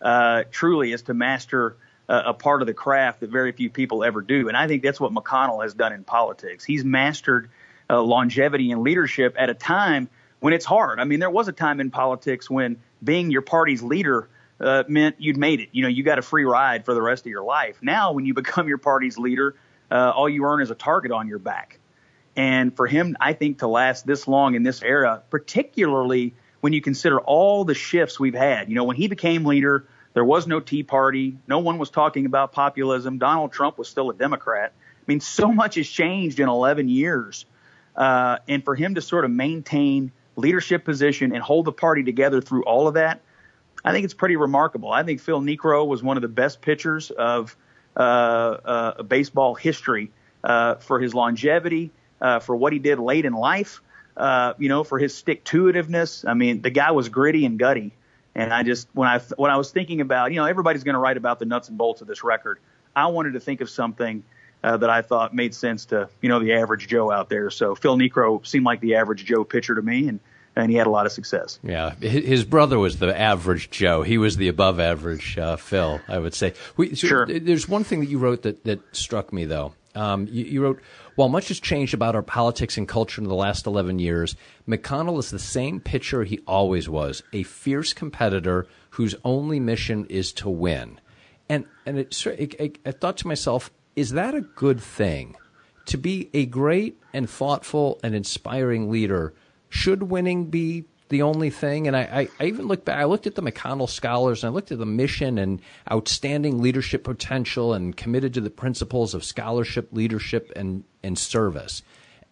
uh, 0.03 0.45
truly 0.51 0.93
is 0.93 1.03
to 1.03 1.15
master 1.15 1.77
uh, 2.09 2.25
a 2.27 2.35
part 2.35 2.61
of 2.61 2.67
the 2.67 2.75
craft 2.75 3.21
that 3.21 3.31
very 3.31 3.53
few 3.53 3.71
people 3.71 4.05
ever 4.05 4.21
do. 4.21 4.49
And 4.49 4.57
I 4.57 4.69
think 4.69 4.83
that's 4.83 5.01
what 5.01 5.13
McConnell 5.13 5.63
has 5.63 5.73
done 5.73 5.95
in 5.95 6.05
politics. 6.05 6.65
He's 6.65 6.85
mastered 6.85 7.49
uh, 7.89 8.01
longevity 8.03 8.71
and 8.71 8.83
leadership 8.83 9.37
at 9.39 9.49
a 9.49 9.55
time 9.55 10.11
when 10.41 10.53
it's 10.53 10.67
hard. 10.67 11.01
I 11.01 11.05
mean, 11.05 11.19
there 11.19 11.31
was 11.31 11.49
a 11.49 11.53
time 11.53 11.81
in 11.81 11.91
politics 11.91 12.51
when 12.51 12.77
being 13.03 13.31
your 13.31 13.43
party's 13.43 13.83
leader 13.83 14.29
uh, 14.61 14.85
meant 14.89 15.17
you'd 15.19 15.37
made 15.37 15.61
it. 15.61 15.69
You 15.73 15.83
know, 15.83 15.89
you 15.89 16.03
got 16.03 16.19
a 16.19 16.23
free 16.23 16.45
ride 16.45 16.85
for 16.85 16.95
the 16.95 17.03
rest 17.03 17.27
of 17.27 17.31
your 17.31 17.45
life. 17.45 17.79
Now, 17.83 18.13
when 18.13 18.25
you 18.25 18.35
become 18.43 18.69
your 18.69 18.79
party's 18.79 19.19
leader, 19.19 19.55
uh, 19.91 20.13
all 20.15 20.29
you 20.29 20.45
earn 20.45 20.63
is 20.63 20.71
a 20.71 20.75
target 20.75 21.13
on 21.13 21.29
your 21.29 21.39
back. 21.39 21.79
And 22.37 22.77
for 22.77 22.87
him, 22.87 23.17
I 23.21 23.33
think 23.33 23.59
to 23.59 23.67
last 23.67 24.07
this 24.07 24.29
long 24.29 24.55
in 24.55 24.63
this 24.63 24.83
era, 24.83 25.23
particularly 25.29 26.35
when 26.61 26.73
you 26.73 26.81
consider 26.81 27.19
all 27.21 27.65
the 27.65 27.75
shifts 27.75 28.19
we've 28.21 28.35
had. 28.35 28.69
You 28.69 28.75
know, 28.75 28.85
when 28.85 28.97
he 28.97 29.09
became 29.09 29.45
leader, 29.45 29.87
there 30.15 30.25
was 30.25 30.47
no 30.47 30.61
Tea 30.61 30.83
Party. 30.83 31.37
No 31.47 31.59
one 31.59 31.79
was 31.79 31.91
talking 31.91 32.27
about 32.27 32.53
populism. 32.53 33.19
Donald 33.19 33.53
Trump 33.53 33.79
was 33.79 33.89
still 33.89 34.11
a 34.11 34.15
Democrat. 34.15 34.73
I 34.77 35.05
mean, 35.07 35.21
so 35.21 35.53
much 35.53 35.77
has 35.77 35.89
changed 35.89 36.39
in 36.41 36.49
11 36.49 36.89
years. 36.89 37.47
Uh, 37.97 38.39
and 38.47 38.65
for 38.65 38.75
him 38.75 38.95
to 38.95 39.01
sort 39.01 39.25
of 39.25 39.31
maintain 39.31 40.13
leadership 40.37 40.85
position 40.85 41.35
and 41.35 41.43
hold 41.43 41.65
the 41.65 41.73
party 41.73 42.05
together 42.05 42.41
through 42.41 42.63
all 42.63 42.87
of 42.87 42.95
that, 42.95 43.21
I 43.89 43.93
think 43.93 44.05
it's 44.05 44.13
pretty 44.13 44.37
remarkable. 44.37 44.93
I 44.93 45.03
think 45.03 45.19
Phil 45.19 45.41
Niekro 45.41 45.87
was 45.87 46.03
one 46.03 46.19
of 46.19 46.21
the 46.21 46.29
best 46.29 46.61
pitchers 46.61 47.11
of 47.11 47.57
uh, 47.97 48.01
uh, 48.01 49.03
baseball 49.03 49.55
history 49.55 50.11
uh, 50.45 50.75
for 50.75 51.01
his 51.01 51.15
longevity, 51.15 51.91
uh, 52.21 52.41
for 52.41 52.55
what 52.55 52.75
he 52.75 52.81
did 52.81 52.99
late 52.99 53.25
in 53.25 53.33
life, 53.33 53.81
uh, 54.15 54.53
you 54.59 54.69
know, 54.69 54.85
for 54.85 54.99
his 54.99 55.15
stick 55.15 55.43
to 55.45 55.65
itiveness. 55.65 56.29
I 56.29 56.35
mean, 56.35 56.61
the 56.61 56.69
guy 56.69 56.91
was 56.91 57.09
gritty 57.09 57.47
and 57.47 57.59
gutty. 57.59 57.95
And 58.35 58.53
I 58.53 58.63
just 58.63 58.89
when 58.93 59.09
I 59.09 59.21
when 59.39 59.51
I 59.51 59.57
was 59.57 59.71
thinking 59.71 60.03
about, 60.03 60.33
you 60.33 60.37
know, 60.37 60.45
everybody's 60.45 60.85
going 60.85 60.93
to 60.93 61.01
write 61.01 61.17
about 61.17 61.39
the 61.39 61.47
nuts 61.47 61.71
and 61.71 61.79
bolts 61.79 62.03
of 62.03 62.07
this 62.07 62.23
record. 62.23 62.59
I 62.95 63.07
wanted 63.07 63.33
to 63.33 63.41
think 63.41 63.63
of 63.63 63.71
something 63.71 64.23
uh, 64.63 64.77
that 64.77 64.91
I 64.91 65.01
thought 65.01 65.35
made 65.35 65.55
sense 65.55 65.87
to 65.87 66.11
you 66.21 66.29
know 66.29 66.41
the 66.41 66.53
average 66.53 66.89
Joe 66.89 67.11
out 67.11 67.31
there. 67.31 67.49
So 67.49 67.75
Phil 67.75 67.97
Niekro 67.97 68.47
seemed 68.47 68.67
like 68.67 68.81
the 68.81 68.97
average 68.97 69.25
Joe 69.25 69.45
pitcher 69.45 69.75
to 69.75 69.83
me, 69.83 70.09
and 70.09 70.21
and 70.63 70.71
he 70.71 70.77
had 70.77 70.87
a 70.87 70.91
lot 70.91 71.07
of 71.07 71.13
success. 71.13 71.59
Yeah, 71.63 71.95
his 71.97 72.45
brother 72.45 72.79
was 72.79 72.99
the 72.99 73.19
average 73.19 73.71
Joe. 73.71 74.03
He 74.03 74.19
was 74.19 74.37
the 74.37 74.49
above 74.49 74.81
average 74.81 75.39
uh, 75.39 75.57
Phil, 75.57 76.01
I 76.09 76.19
would 76.19 76.35
say. 76.35 76.55
We, 76.77 76.95
so 76.95 77.07
sure. 77.07 77.27
There's 77.27 77.69
one 77.69 77.85
thing 77.85 78.01
that 78.01 78.09
you 78.09 78.19
wrote 78.19 78.43
that, 78.43 78.65
that 78.65 78.81
struck 78.95 79.33
me, 79.33 79.45
though. 79.45 79.75
Um, 79.95 80.29
you, 80.31 80.45
you, 80.45 80.63
wrote, 80.63 80.81
while 81.17 81.29
much 81.29 81.49
has 81.49 81.59
changed 81.59 81.95
about 81.95 82.15
our 82.15 82.23
politics 82.23 82.77
and 82.77 82.87
culture 82.87 83.21
in 83.21 83.29
the 83.29 83.35
last 83.35 83.67
11 83.67 83.99
years, 83.99 84.37
McConnell 84.69 85.19
is 85.19 85.31
the 85.31 85.39
same 85.39 85.81
pitcher 85.81 86.25
he 86.25 86.41
always 86.47 86.89
was, 86.89 87.23
a 87.33 87.43
fierce 87.43 87.93
competitor 87.93 88.67
whose 88.91 89.15
only 89.25 89.59
mission 89.59 90.07
is 90.07 90.33
to 90.35 90.49
win. 90.49 91.01
And, 91.49 91.65
and 91.87 91.99
it, 91.99 92.27
it, 92.27 92.79
I 92.85 92.93
thought 92.93 93.17
to 93.19 93.27
myself, 93.27 93.71
is 93.97 94.11
that 94.11 94.35
a 94.35 94.43
good 94.43 94.81
thing? 94.81 95.35
To 95.87 95.97
be 95.97 96.31
a 96.35 96.47
great 96.47 97.01
and 97.13 97.29
thoughtful 97.29 97.99
and 98.03 98.15
inspiring 98.15 98.91
leader– 98.91 99.35
should 99.69 100.05
winning 100.05 100.47
be 100.47 100.85
the 101.09 101.23
only 101.23 101.51
thing? 101.51 101.87
And 101.87 101.97
I, 101.97 102.01
I, 102.01 102.29
I, 102.41 102.47
even 102.47 102.67
looked 102.67 102.85
back, 102.85 102.99
I 102.99 103.05
looked 103.05 103.27
at 103.27 103.35
the 103.35 103.43
McConnell 103.43 103.89
Scholars 103.89 104.45
and 104.45 104.51
I 104.51 104.55
looked 104.55 104.73
at 104.73 104.79
the 104.79 104.87
mission 104.87 105.39
and 105.39 105.61
outstanding 105.91 106.61
leadership 106.61 107.05
potential 107.05 107.73
and 107.75 107.97
committed 107.97 108.35
to 108.35 108.41
the 108.41 108.51
principles 108.51 109.15
of 109.15 109.25
scholarship, 109.25 109.89
leadership, 109.93 110.53
and, 110.57 110.85
and 111.03 111.19
service. 111.19 111.83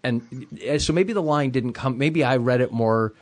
and 0.05 0.47
uh, 0.69 0.79
so 0.79 0.93
maybe 0.93 1.13
the 1.13 1.23
line 1.23 1.51
didn't 1.51 1.73
come. 1.73 1.99
Maybe 1.99 2.23
I 2.25 2.37
read 2.37 2.61
it 2.61 2.73
more 2.73 3.15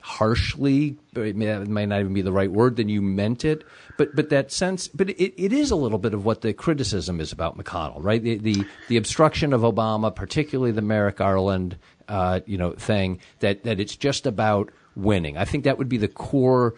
harshly, 0.00 0.96
it 1.16 1.36
may, 1.36 1.46
it 1.48 1.68
might 1.68 1.86
not 1.86 2.00
even 2.00 2.14
be 2.14 2.22
the 2.22 2.32
right 2.32 2.50
word, 2.50 2.76
than 2.76 2.88
you 2.88 3.02
meant 3.02 3.44
it. 3.44 3.64
But 3.98 4.14
but 4.14 4.30
that 4.30 4.52
sense, 4.52 4.88
but 4.88 5.10
it, 5.10 5.34
it 5.36 5.52
is 5.52 5.70
a 5.70 5.76
little 5.76 5.98
bit 5.98 6.14
of 6.14 6.24
what 6.24 6.40
the 6.40 6.54
criticism 6.54 7.20
is 7.20 7.32
about 7.32 7.58
McConnell, 7.58 8.02
right? 8.02 8.22
The 8.22 8.38
the, 8.38 8.64
the 8.88 8.96
obstruction 8.96 9.52
of 9.52 9.62
Obama, 9.62 10.14
particularly 10.14 10.72
the 10.72 10.82
Merrick 10.82 11.16
Garland, 11.16 11.76
uh, 12.08 12.40
you 12.46 12.58
know, 12.58 12.72
thing 12.72 13.20
that 13.40 13.64
that 13.64 13.80
it's 13.80 13.96
just 13.96 14.26
about 14.26 14.70
winning. 14.96 15.36
I 15.36 15.44
think 15.44 15.64
that 15.64 15.78
would 15.78 15.88
be 15.88 15.98
the 15.98 16.08
core, 16.08 16.74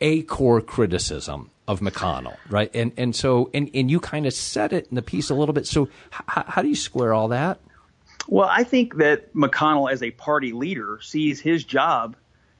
a 0.00 0.22
core 0.22 0.60
criticism 0.60 1.50
of 1.66 1.80
McConnell, 1.80 2.36
right? 2.48 2.70
And 2.74 2.92
and 2.96 3.14
so 3.14 3.50
and 3.52 3.70
and 3.74 3.90
you 3.90 4.00
kind 4.00 4.26
of 4.26 4.32
said 4.32 4.72
it 4.72 4.86
in 4.88 4.94
the 4.94 5.02
piece 5.02 5.30
a 5.30 5.34
little 5.34 5.52
bit. 5.52 5.66
So 5.66 5.84
h- 6.12 6.44
how 6.46 6.62
do 6.62 6.68
you 6.68 6.76
square 6.76 7.12
all 7.12 7.28
that? 7.28 7.60
Well, 8.26 8.48
I 8.50 8.64
think 8.64 8.96
that 8.96 9.34
McConnell, 9.34 9.90
as 9.90 10.02
a 10.02 10.10
party 10.10 10.52
leader, 10.52 10.98
sees 11.02 11.40
his 11.40 11.64
job 11.64 12.16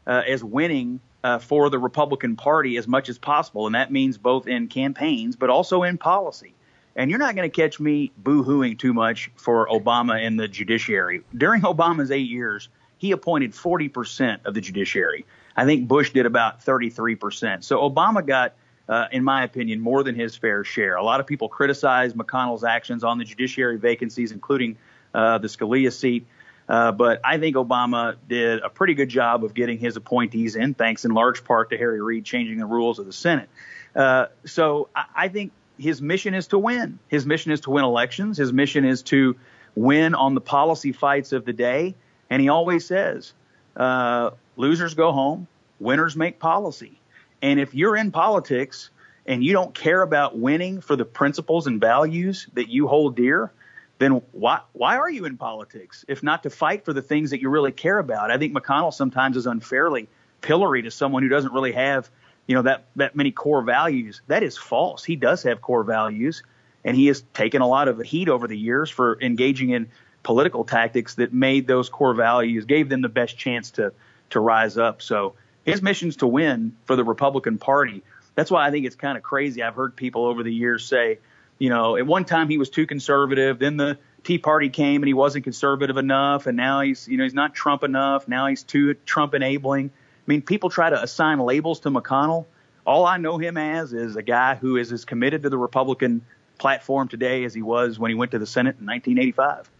uh, 0.06 0.22
as 0.26 0.42
winning 0.42 1.00
uh, 1.22 1.38
for 1.38 1.68
the 1.68 1.78
Republican 1.78 2.36
Party 2.36 2.76
as 2.76 2.88
much 2.88 3.08
as 3.08 3.18
possible, 3.18 3.66
and 3.66 3.74
that 3.74 3.92
means 3.92 4.18
both 4.18 4.46
in 4.46 4.68
campaigns 4.68 5.36
but 5.36 5.50
also 5.50 5.82
in 5.82 5.98
policy. 5.98 6.54
And 6.98 7.10
you're 7.10 7.20
not 7.20 7.36
going 7.36 7.48
to 7.48 7.54
catch 7.54 7.78
me 7.78 8.10
boo-hooing 8.18 8.76
too 8.76 8.92
much 8.92 9.30
for 9.36 9.68
Obama 9.68 10.20
in 10.20 10.36
the 10.36 10.48
judiciary. 10.48 11.22
During 11.34 11.62
Obama's 11.62 12.10
eight 12.10 12.28
years, 12.28 12.68
he 12.98 13.12
appointed 13.12 13.52
40% 13.52 14.44
of 14.44 14.52
the 14.52 14.60
judiciary. 14.60 15.24
I 15.56 15.64
think 15.64 15.86
Bush 15.86 16.10
did 16.10 16.26
about 16.26 16.64
33%. 16.64 17.62
So 17.62 17.88
Obama 17.88 18.26
got, 18.26 18.54
uh, 18.88 19.06
in 19.12 19.22
my 19.22 19.44
opinion, 19.44 19.80
more 19.80 20.02
than 20.02 20.16
his 20.16 20.34
fair 20.34 20.64
share. 20.64 20.96
A 20.96 21.04
lot 21.04 21.20
of 21.20 21.26
people 21.28 21.48
criticize 21.48 22.14
McConnell's 22.14 22.64
actions 22.64 23.04
on 23.04 23.18
the 23.18 23.24
judiciary 23.24 23.78
vacancies, 23.78 24.32
including 24.32 24.76
uh, 25.14 25.38
the 25.38 25.46
Scalia 25.46 25.92
seat. 25.92 26.26
Uh, 26.68 26.90
but 26.90 27.20
I 27.24 27.38
think 27.38 27.54
Obama 27.54 28.16
did 28.28 28.60
a 28.60 28.68
pretty 28.68 28.94
good 28.94 29.08
job 29.08 29.44
of 29.44 29.54
getting 29.54 29.78
his 29.78 29.96
appointees 29.96 30.56
in, 30.56 30.74
thanks 30.74 31.04
in 31.04 31.12
large 31.12 31.44
part 31.44 31.70
to 31.70 31.78
Harry 31.78 32.02
Reid 32.02 32.24
changing 32.24 32.58
the 32.58 32.66
rules 32.66 32.98
of 32.98 33.06
the 33.06 33.12
Senate. 33.12 33.48
Uh, 33.94 34.26
so 34.44 34.88
I, 34.94 35.04
I 35.14 35.28
think 35.28 35.52
his 35.78 36.02
mission 36.02 36.34
is 36.34 36.48
to 36.48 36.58
win. 36.58 36.98
His 37.08 37.24
mission 37.24 37.52
is 37.52 37.60
to 37.62 37.70
win 37.70 37.84
elections. 37.84 38.38
His 38.38 38.52
mission 38.52 38.84
is 38.84 39.02
to 39.04 39.36
win 39.74 40.14
on 40.14 40.34
the 40.34 40.40
policy 40.40 40.92
fights 40.92 41.32
of 41.32 41.44
the 41.44 41.52
day. 41.52 41.94
And 42.30 42.42
he 42.42 42.48
always 42.48 42.86
says, 42.86 43.32
uh, 43.76 44.30
losers 44.56 44.94
go 44.94 45.12
home, 45.12 45.46
winners 45.78 46.16
make 46.16 46.38
policy. 46.38 47.00
And 47.40 47.60
if 47.60 47.74
you're 47.74 47.96
in 47.96 48.10
politics 48.10 48.90
and 49.26 49.44
you 49.44 49.52
don't 49.52 49.74
care 49.74 50.02
about 50.02 50.36
winning 50.36 50.80
for 50.80 50.96
the 50.96 51.04
principles 51.04 51.66
and 51.66 51.80
values 51.80 52.48
that 52.54 52.68
you 52.68 52.88
hold 52.88 53.16
dear, 53.16 53.52
then 53.98 54.22
why 54.32 54.60
why 54.72 54.96
are 54.96 55.10
you 55.10 55.24
in 55.24 55.36
politics 55.36 56.04
if 56.08 56.22
not 56.22 56.44
to 56.44 56.50
fight 56.50 56.84
for 56.84 56.92
the 56.92 57.02
things 57.02 57.30
that 57.30 57.40
you 57.40 57.48
really 57.48 57.72
care 57.72 57.98
about? 57.98 58.30
I 58.30 58.38
think 58.38 58.54
McConnell 58.54 58.92
sometimes 58.92 59.36
is 59.36 59.46
unfairly 59.46 60.08
pilloried 60.40 60.86
as 60.86 60.94
someone 60.94 61.22
who 61.22 61.28
doesn't 61.28 61.52
really 61.52 61.72
have 61.72 62.10
you 62.48 62.56
know 62.56 62.62
that 62.62 62.86
that 62.96 63.14
many 63.14 63.30
core 63.30 63.62
values. 63.62 64.22
That 64.26 64.42
is 64.42 64.56
false. 64.56 65.04
He 65.04 65.14
does 65.14 65.44
have 65.44 65.60
core 65.60 65.84
values, 65.84 66.42
and 66.84 66.96
he 66.96 67.06
has 67.06 67.22
taken 67.34 67.62
a 67.62 67.68
lot 67.68 67.86
of 67.86 68.00
heat 68.00 68.28
over 68.28 68.48
the 68.48 68.58
years 68.58 68.90
for 68.90 69.20
engaging 69.20 69.70
in 69.70 69.90
political 70.24 70.64
tactics 70.64 71.14
that 71.16 71.32
made 71.32 71.66
those 71.66 71.88
core 71.88 72.14
values 72.14 72.64
gave 72.64 72.88
them 72.88 73.02
the 73.02 73.08
best 73.08 73.38
chance 73.38 73.70
to 73.72 73.92
to 74.30 74.40
rise 74.40 74.76
up. 74.76 75.02
So 75.02 75.34
his 75.64 75.82
mission 75.82 76.08
is 76.08 76.16
to 76.16 76.26
win 76.26 76.74
for 76.86 76.96
the 76.96 77.04
Republican 77.04 77.58
Party. 77.58 78.02
That's 78.34 78.50
why 78.50 78.66
I 78.66 78.70
think 78.70 78.86
it's 78.86 78.96
kind 78.96 79.16
of 79.18 79.22
crazy. 79.22 79.62
I've 79.62 79.74
heard 79.74 79.94
people 79.94 80.24
over 80.24 80.42
the 80.42 80.52
years 80.52 80.84
say, 80.84 81.18
you 81.58 81.68
know, 81.70 81.96
at 81.96 82.06
one 82.06 82.24
time 82.24 82.48
he 82.48 82.56
was 82.56 82.70
too 82.70 82.86
conservative. 82.86 83.58
Then 83.58 83.76
the 83.76 83.98
Tea 84.24 84.38
Party 84.38 84.70
came 84.70 85.02
and 85.02 85.06
he 85.06 85.14
wasn't 85.14 85.44
conservative 85.44 85.96
enough, 85.96 86.46
and 86.46 86.56
now 86.56 86.80
he's, 86.80 87.08
you 87.08 87.18
know, 87.18 87.24
he's 87.24 87.34
not 87.34 87.54
Trump 87.54 87.84
enough. 87.84 88.28
Now 88.28 88.46
he's 88.46 88.62
too 88.62 88.94
Trump 88.94 89.34
enabling. 89.34 89.90
I 90.28 90.30
mean, 90.30 90.42
people 90.42 90.68
try 90.68 90.90
to 90.90 91.02
assign 91.02 91.38
labels 91.38 91.80
to 91.80 91.90
McConnell. 91.90 92.44
All 92.86 93.06
I 93.06 93.16
know 93.16 93.38
him 93.38 93.56
as 93.56 93.94
is 93.94 94.16
a 94.16 94.22
guy 94.22 94.56
who 94.56 94.76
is 94.76 94.92
as 94.92 95.06
committed 95.06 95.42
to 95.44 95.48
the 95.48 95.56
Republican 95.56 96.20
platform 96.58 97.08
today 97.08 97.44
as 97.44 97.54
he 97.54 97.62
was 97.62 97.98
when 97.98 98.10
he 98.10 98.14
went 98.14 98.32
to 98.32 98.38
the 98.38 98.46
Senate 98.46 98.76
in 98.78 98.86
1985. 98.86 99.70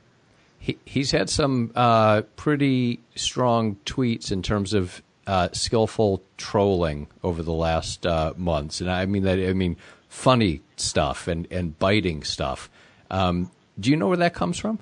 He, 0.58 0.78
he's 0.86 1.10
had 1.10 1.28
some 1.28 1.70
uh, 1.74 2.22
pretty 2.36 3.00
strong 3.14 3.76
tweets 3.84 4.32
in 4.32 4.42
terms 4.42 4.72
of 4.72 5.02
uh, 5.26 5.50
skillful 5.52 6.22
trolling 6.38 7.08
over 7.22 7.42
the 7.42 7.52
last 7.52 8.06
uh, 8.06 8.32
months, 8.36 8.80
and 8.80 8.90
I 8.90 9.04
mean 9.04 9.24
that. 9.24 9.38
I 9.38 9.52
mean 9.52 9.76
funny 10.08 10.62
stuff 10.76 11.28
and, 11.28 11.46
and 11.50 11.78
biting 11.78 12.24
stuff. 12.24 12.70
Um, 13.10 13.50
do 13.78 13.90
you 13.90 13.96
know 13.96 14.08
where 14.08 14.16
that 14.16 14.34
comes 14.34 14.58
from? 14.58 14.78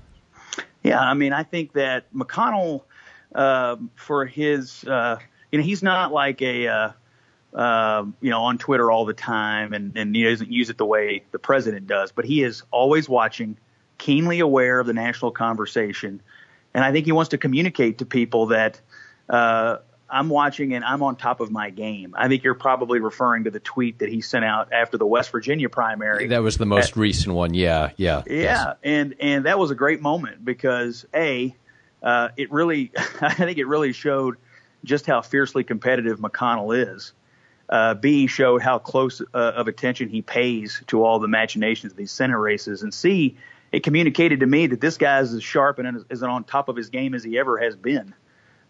Yeah, 0.83 1.01
I 1.01 1.15
mean, 1.15 1.33
I 1.33 1.43
think 1.43 1.73
that 1.73 2.13
McConnell, 2.15 2.83
uh, 3.35 3.77
for 3.97 4.25
his, 4.25 4.85
uh, 4.85 5.19
you 5.51 5.59
know, 5.59 5.65
he's 5.65 5.83
not 5.83 6.13
like 6.13 6.43
a, 6.43 6.69
uh, 6.69 6.93
uh, 7.55 8.05
you 8.21 8.31
know, 8.31 8.43
on 8.43 8.59
Twitter 8.59 8.91
all 8.91 9.05
the 9.05 9.15
time 9.15 9.73
and, 9.73 9.97
and 9.97 10.15
he 10.15 10.25
doesn't 10.25 10.51
use 10.51 10.71
it 10.71 10.79
the 10.79 10.87
way 10.87 11.25
the 11.31 11.39
president 11.39 11.87
does, 11.87 12.13
but 12.13 12.25
he 12.25 12.43
is 12.43 12.63
always 12.71 13.09
watching, 13.09 13.57
keenly 13.99 14.41
aware 14.41 14.81
of 14.81 14.87
the 14.87 14.93
national 14.93 15.31
conversation. 15.31 16.21
And 16.75 16.85
I 16.85 16.93
think 16.93 17.07
he 17.07 17.13
wants 17.13 17.31
to 17.31 17.39
communicate 17.39 17.99
to 17.99 18.07
people 18.07 18.47
that, 18.47 18.81
uh, 19.29 19.79
I'm 20.09 20.29
watching 20.29 20.75
and 20.75 20.85
I'm 20.85 21.03
on 21.03 21.17
top 21.17 21.41
of 21.41 21.51
my 21.51 21.71
game. 21.71 22.15
I 22.17 22.29
think 22.29 22.45
you're 22.45 22.55
probably 22.55 23.01
referring 23.01 23.45
to 23.45 23.51
the 23.51 23.61
tweet 23.61 23.99
that 23.99 24.09
he 24.09 24.21
sent 24.21 24.45
out 24.45 24.73
after 24.73 24.99
the 24.99 25.07
West 25.07 25.31
Virginia 25.31 25.69
primary. 25.69 26.29
That 26.29 26.43
was 26.43 26.57
the 26.57 26.67
most 26.67 26.91
At, 26.91 26.97
recent 26.97 27.35
one. 27.35 27.55
Yeah, 27.55 27.91
yeah, 27.97 28.23
yeah. 28.27 28.35
Yes. 28.35 28.77
And 28.85 29.15
and 29.21 29.47
that 29.47 29.59
was 29.59 29.71
a 29.71 29.75
great 29.75 30.01
moment 30.01 30.45
because 30.45 31.07
a, 31.13 31.55
uh, 32.03 32.29
it 32.37 32.53
really, 32.53 32.93
I 33.21 33.35
think 33.35 33.59
it 33.59 33.67
really 33.67 33.93
showed 33.93 34.37
just 34.87 35.05
how 35.05 35.21
fiercely 35.21 35.65
competitive 35.65 36.19
McConnell 36.19 36.95
is. 36.95 37.13
Uh, 37.69 37.95
B 37.95 38.29
showed 38.29 38.63
how 38.63 38.79
close 38.79 39.21
uh, 39.21 39.25
of 39.35 39.69
attention 39.69 40.09
he 40.09 40.23
pays 40.23 40.83
to 40.87 41.05
all 41.05 41.19
the 41.19 41.29
machinations 41.29 41.93
of 41.93 41.97
these 41.97 42.13
Senate 42.13 42.39
races, 42.39 42.83
and 42.83 42.95
C, 42.95 43.37
it 43.73 43.83
communicated 43.83 44.41
to 44.41 44.47
me 44.47 44.69
that 44.69 44.81
this 44.81 44.97
guy 44.97 45.21
is 45.21 45.35
as 45.35 45.43
sharp 45.43 45.81
and 45.81 46.05
as 46.09 46.23
on 46.23 46.45
top 46.45 46.69
of 46.69 46.77
his 46.77 46.89
game 46.89 47.15
as 47.15 47.25
he 47.25 47.39
ever 47.39 47.59
has 47.59 47.75
been. 47.75 48.15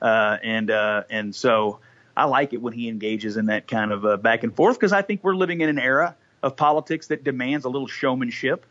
Uh, 0.01 0.39
and 0.43 0.71
uh, 0.71 1.05
and 1.11 1.35
so 1.35 1.79
I 2.17 2.25
like 2.25 2.55
it 2.55 2.63
when 2.63 2.73
he 2.73 2.89
engages 2.89 3.37
in 3.37 3.47
that 3.47 3.69
kind 3.69 3.93
of 3.93 4.05
uh, 4.05 4.17
back 4.17 4.43
and 4.43 4.55
forth 4.55 4.79
because 4.79 4.93
I 4.93 5.03
think 5.03 5.23
we're 5.23 5.37
living 5.37 5.61
in 5.61 5.69
an 5.69 5.79
era 5.79 6.17
of 6.43 6.57
politics 6.57 7.09
that 7.09 7.23
demands 7.23 7.67
a 7.67 7.69
little 7.69 7.89
showmanship. 7.89 8.65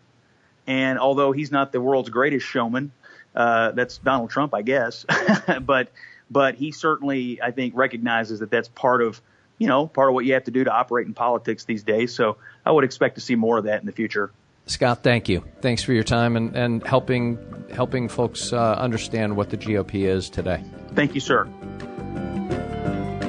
And 0.67 0.97
although 0.97 1.31
he's 1.31 1.51
not 1.51 1.71
the 1.71 1.79
world's 1.79 2.10
greatest 2.10 2.45
showman, 2.47 2.91
uh, 3.36 3.71
that's 3.71 3.99
Donald 3.99 4.31
Trump, 4.31 4.55
I 4.55 4.63
guess. 4.63 5.05
but 5.62 5.91
but 6.29 6.55
he 6.55 6.71
certainly, 6.71 7.41
I 7.41 7.51
think, 7.51 7.75
recognizes 7.75 8.39
that 8.39 8.49
that's 8.49 8.67
part 8.67 9.01
of 9.01 9.21
you 9.57 9.67
know 9.67 9.88
part 9.88 10.09
of 10.09 10.15
what 10.15 10.25
you 10.25 10.33
have 10.33 10.45
to 10.45 10.51
do 10.51 10.63
to 10.63 10.71
operate 10.71 11.07
in 11.07 11.13
politics 11.13 11.65
these 11.65 11.83
days. 11.83 12.13
So 12.15 12.38
I 12.65 12.71
would 12.71 12.83
expect 12.83 13.15
to 13.15 13.21
see 13.21 13.35
more 13.35 13.57
of 13.57 13.65
that 13.65 13.79
in 13.79 13.85
the 13.85 13.91
future. 13.91 14.31
Scott, 14.67 15.03
thank 15.03 15.29
you. 15.29 15.43
Thanks 15.61 15.83
for 15.83 15.93
your 15.93 16.03
time 16.03 16.35
and, 16.35 16.55
and 16.55 16.85
helping 16.85 17.38
helping 17.73 18.09
folks 18.09 18.51
uh, 18.51 18.73
understand 18.73 19.35
what 19.35 19.49
the 19.49 19.57
GOP 19.57 20.07
is 20.07 20.29
today. 20.29 20.63
Thank 20.93 21.13
you, 21.13 21.21
sir. 21.21 21.47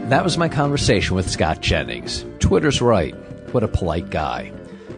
That 0.09 0.23
was 0.23 0.39
my 0.39 0.49
conversation 0.49 1.17
with 1.17 1.29
Scott 1.29 1.61
Jennings. 1.61 2.25
Twitter's 2.39 2.81
right. 2.81 3.15
What 3.53 3.65
a 3.65 3.69
polite 3.69 4.09
guy. 4.09 4.53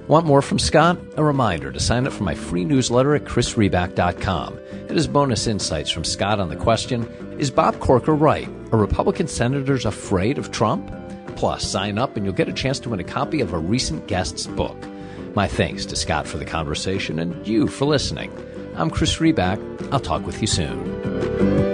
Want 0.08 0.24
more 0.24 0.40
from 0.40 0.58
Scott? 0.58 0.98
A 1.18 1.22
reminder 1.22 1.70
to 1.70 1.78
sign 1.78 2.06
up 2.06 2.14
for 2.14 2.22
my 2.22 2.34
free 2.34 2.64
newsletter 2.64 3.14
at 3.14 3.24
chrisriback.com. 3.24 4.58
It 4.88 4.92
has 4.92 5.06
bonus 5.06 5.46
insights 5.46 5.90
from 5.90 6.04
Scott 6.04 6.40
on 6.40 6.48
the 6.48 6.56
question 6.56 7.06
Is 7.38 7.50
Bob 7.50 7.78
Corker 7.78 8.14
right? 8.14 8.48
Are 8.72 8.78
Republican 8.78 9.28
senators 9.28 9.84
afraid 9.84 10.38
of 10.38 10.50
Trump? 10.50 10.90
Plus, 11.36 11.70
sign 11.70 11.98
up 11.98 12.16
and 12.16 12.24
you'll 12.24 12.34
get 12.34 12.48
a 12.48 12.54
chance 12.54 12.80
to 12.80 12.88
win 12.88 13.00
a 13.00 13.04
copy 13.04 13.42
of 13.42 13.52
a 13.52 13.58
recent 13.58 14.06
guest's 14.06 14.46
book. 14.46 14.76
My 15.34 15.46
thanks 15.46 15.84
to 15.86 15.94
Scott 15.94 16.26
for 16.26 16.38
the 16.38 16.46
conversation 16.46 17.18
and 17.18 17.46
you 17.46 17.68
for 17.68 17.84
listening. 17.84 18.32
I'm 18.76 18.88
Chris 18.88 19.16
Riback. 19.18 19.60
I'll 19.92 20.00
talk 20.00 20.24
with 20.24 20.40
you 20.40 20.46
soon. 20.46 21.67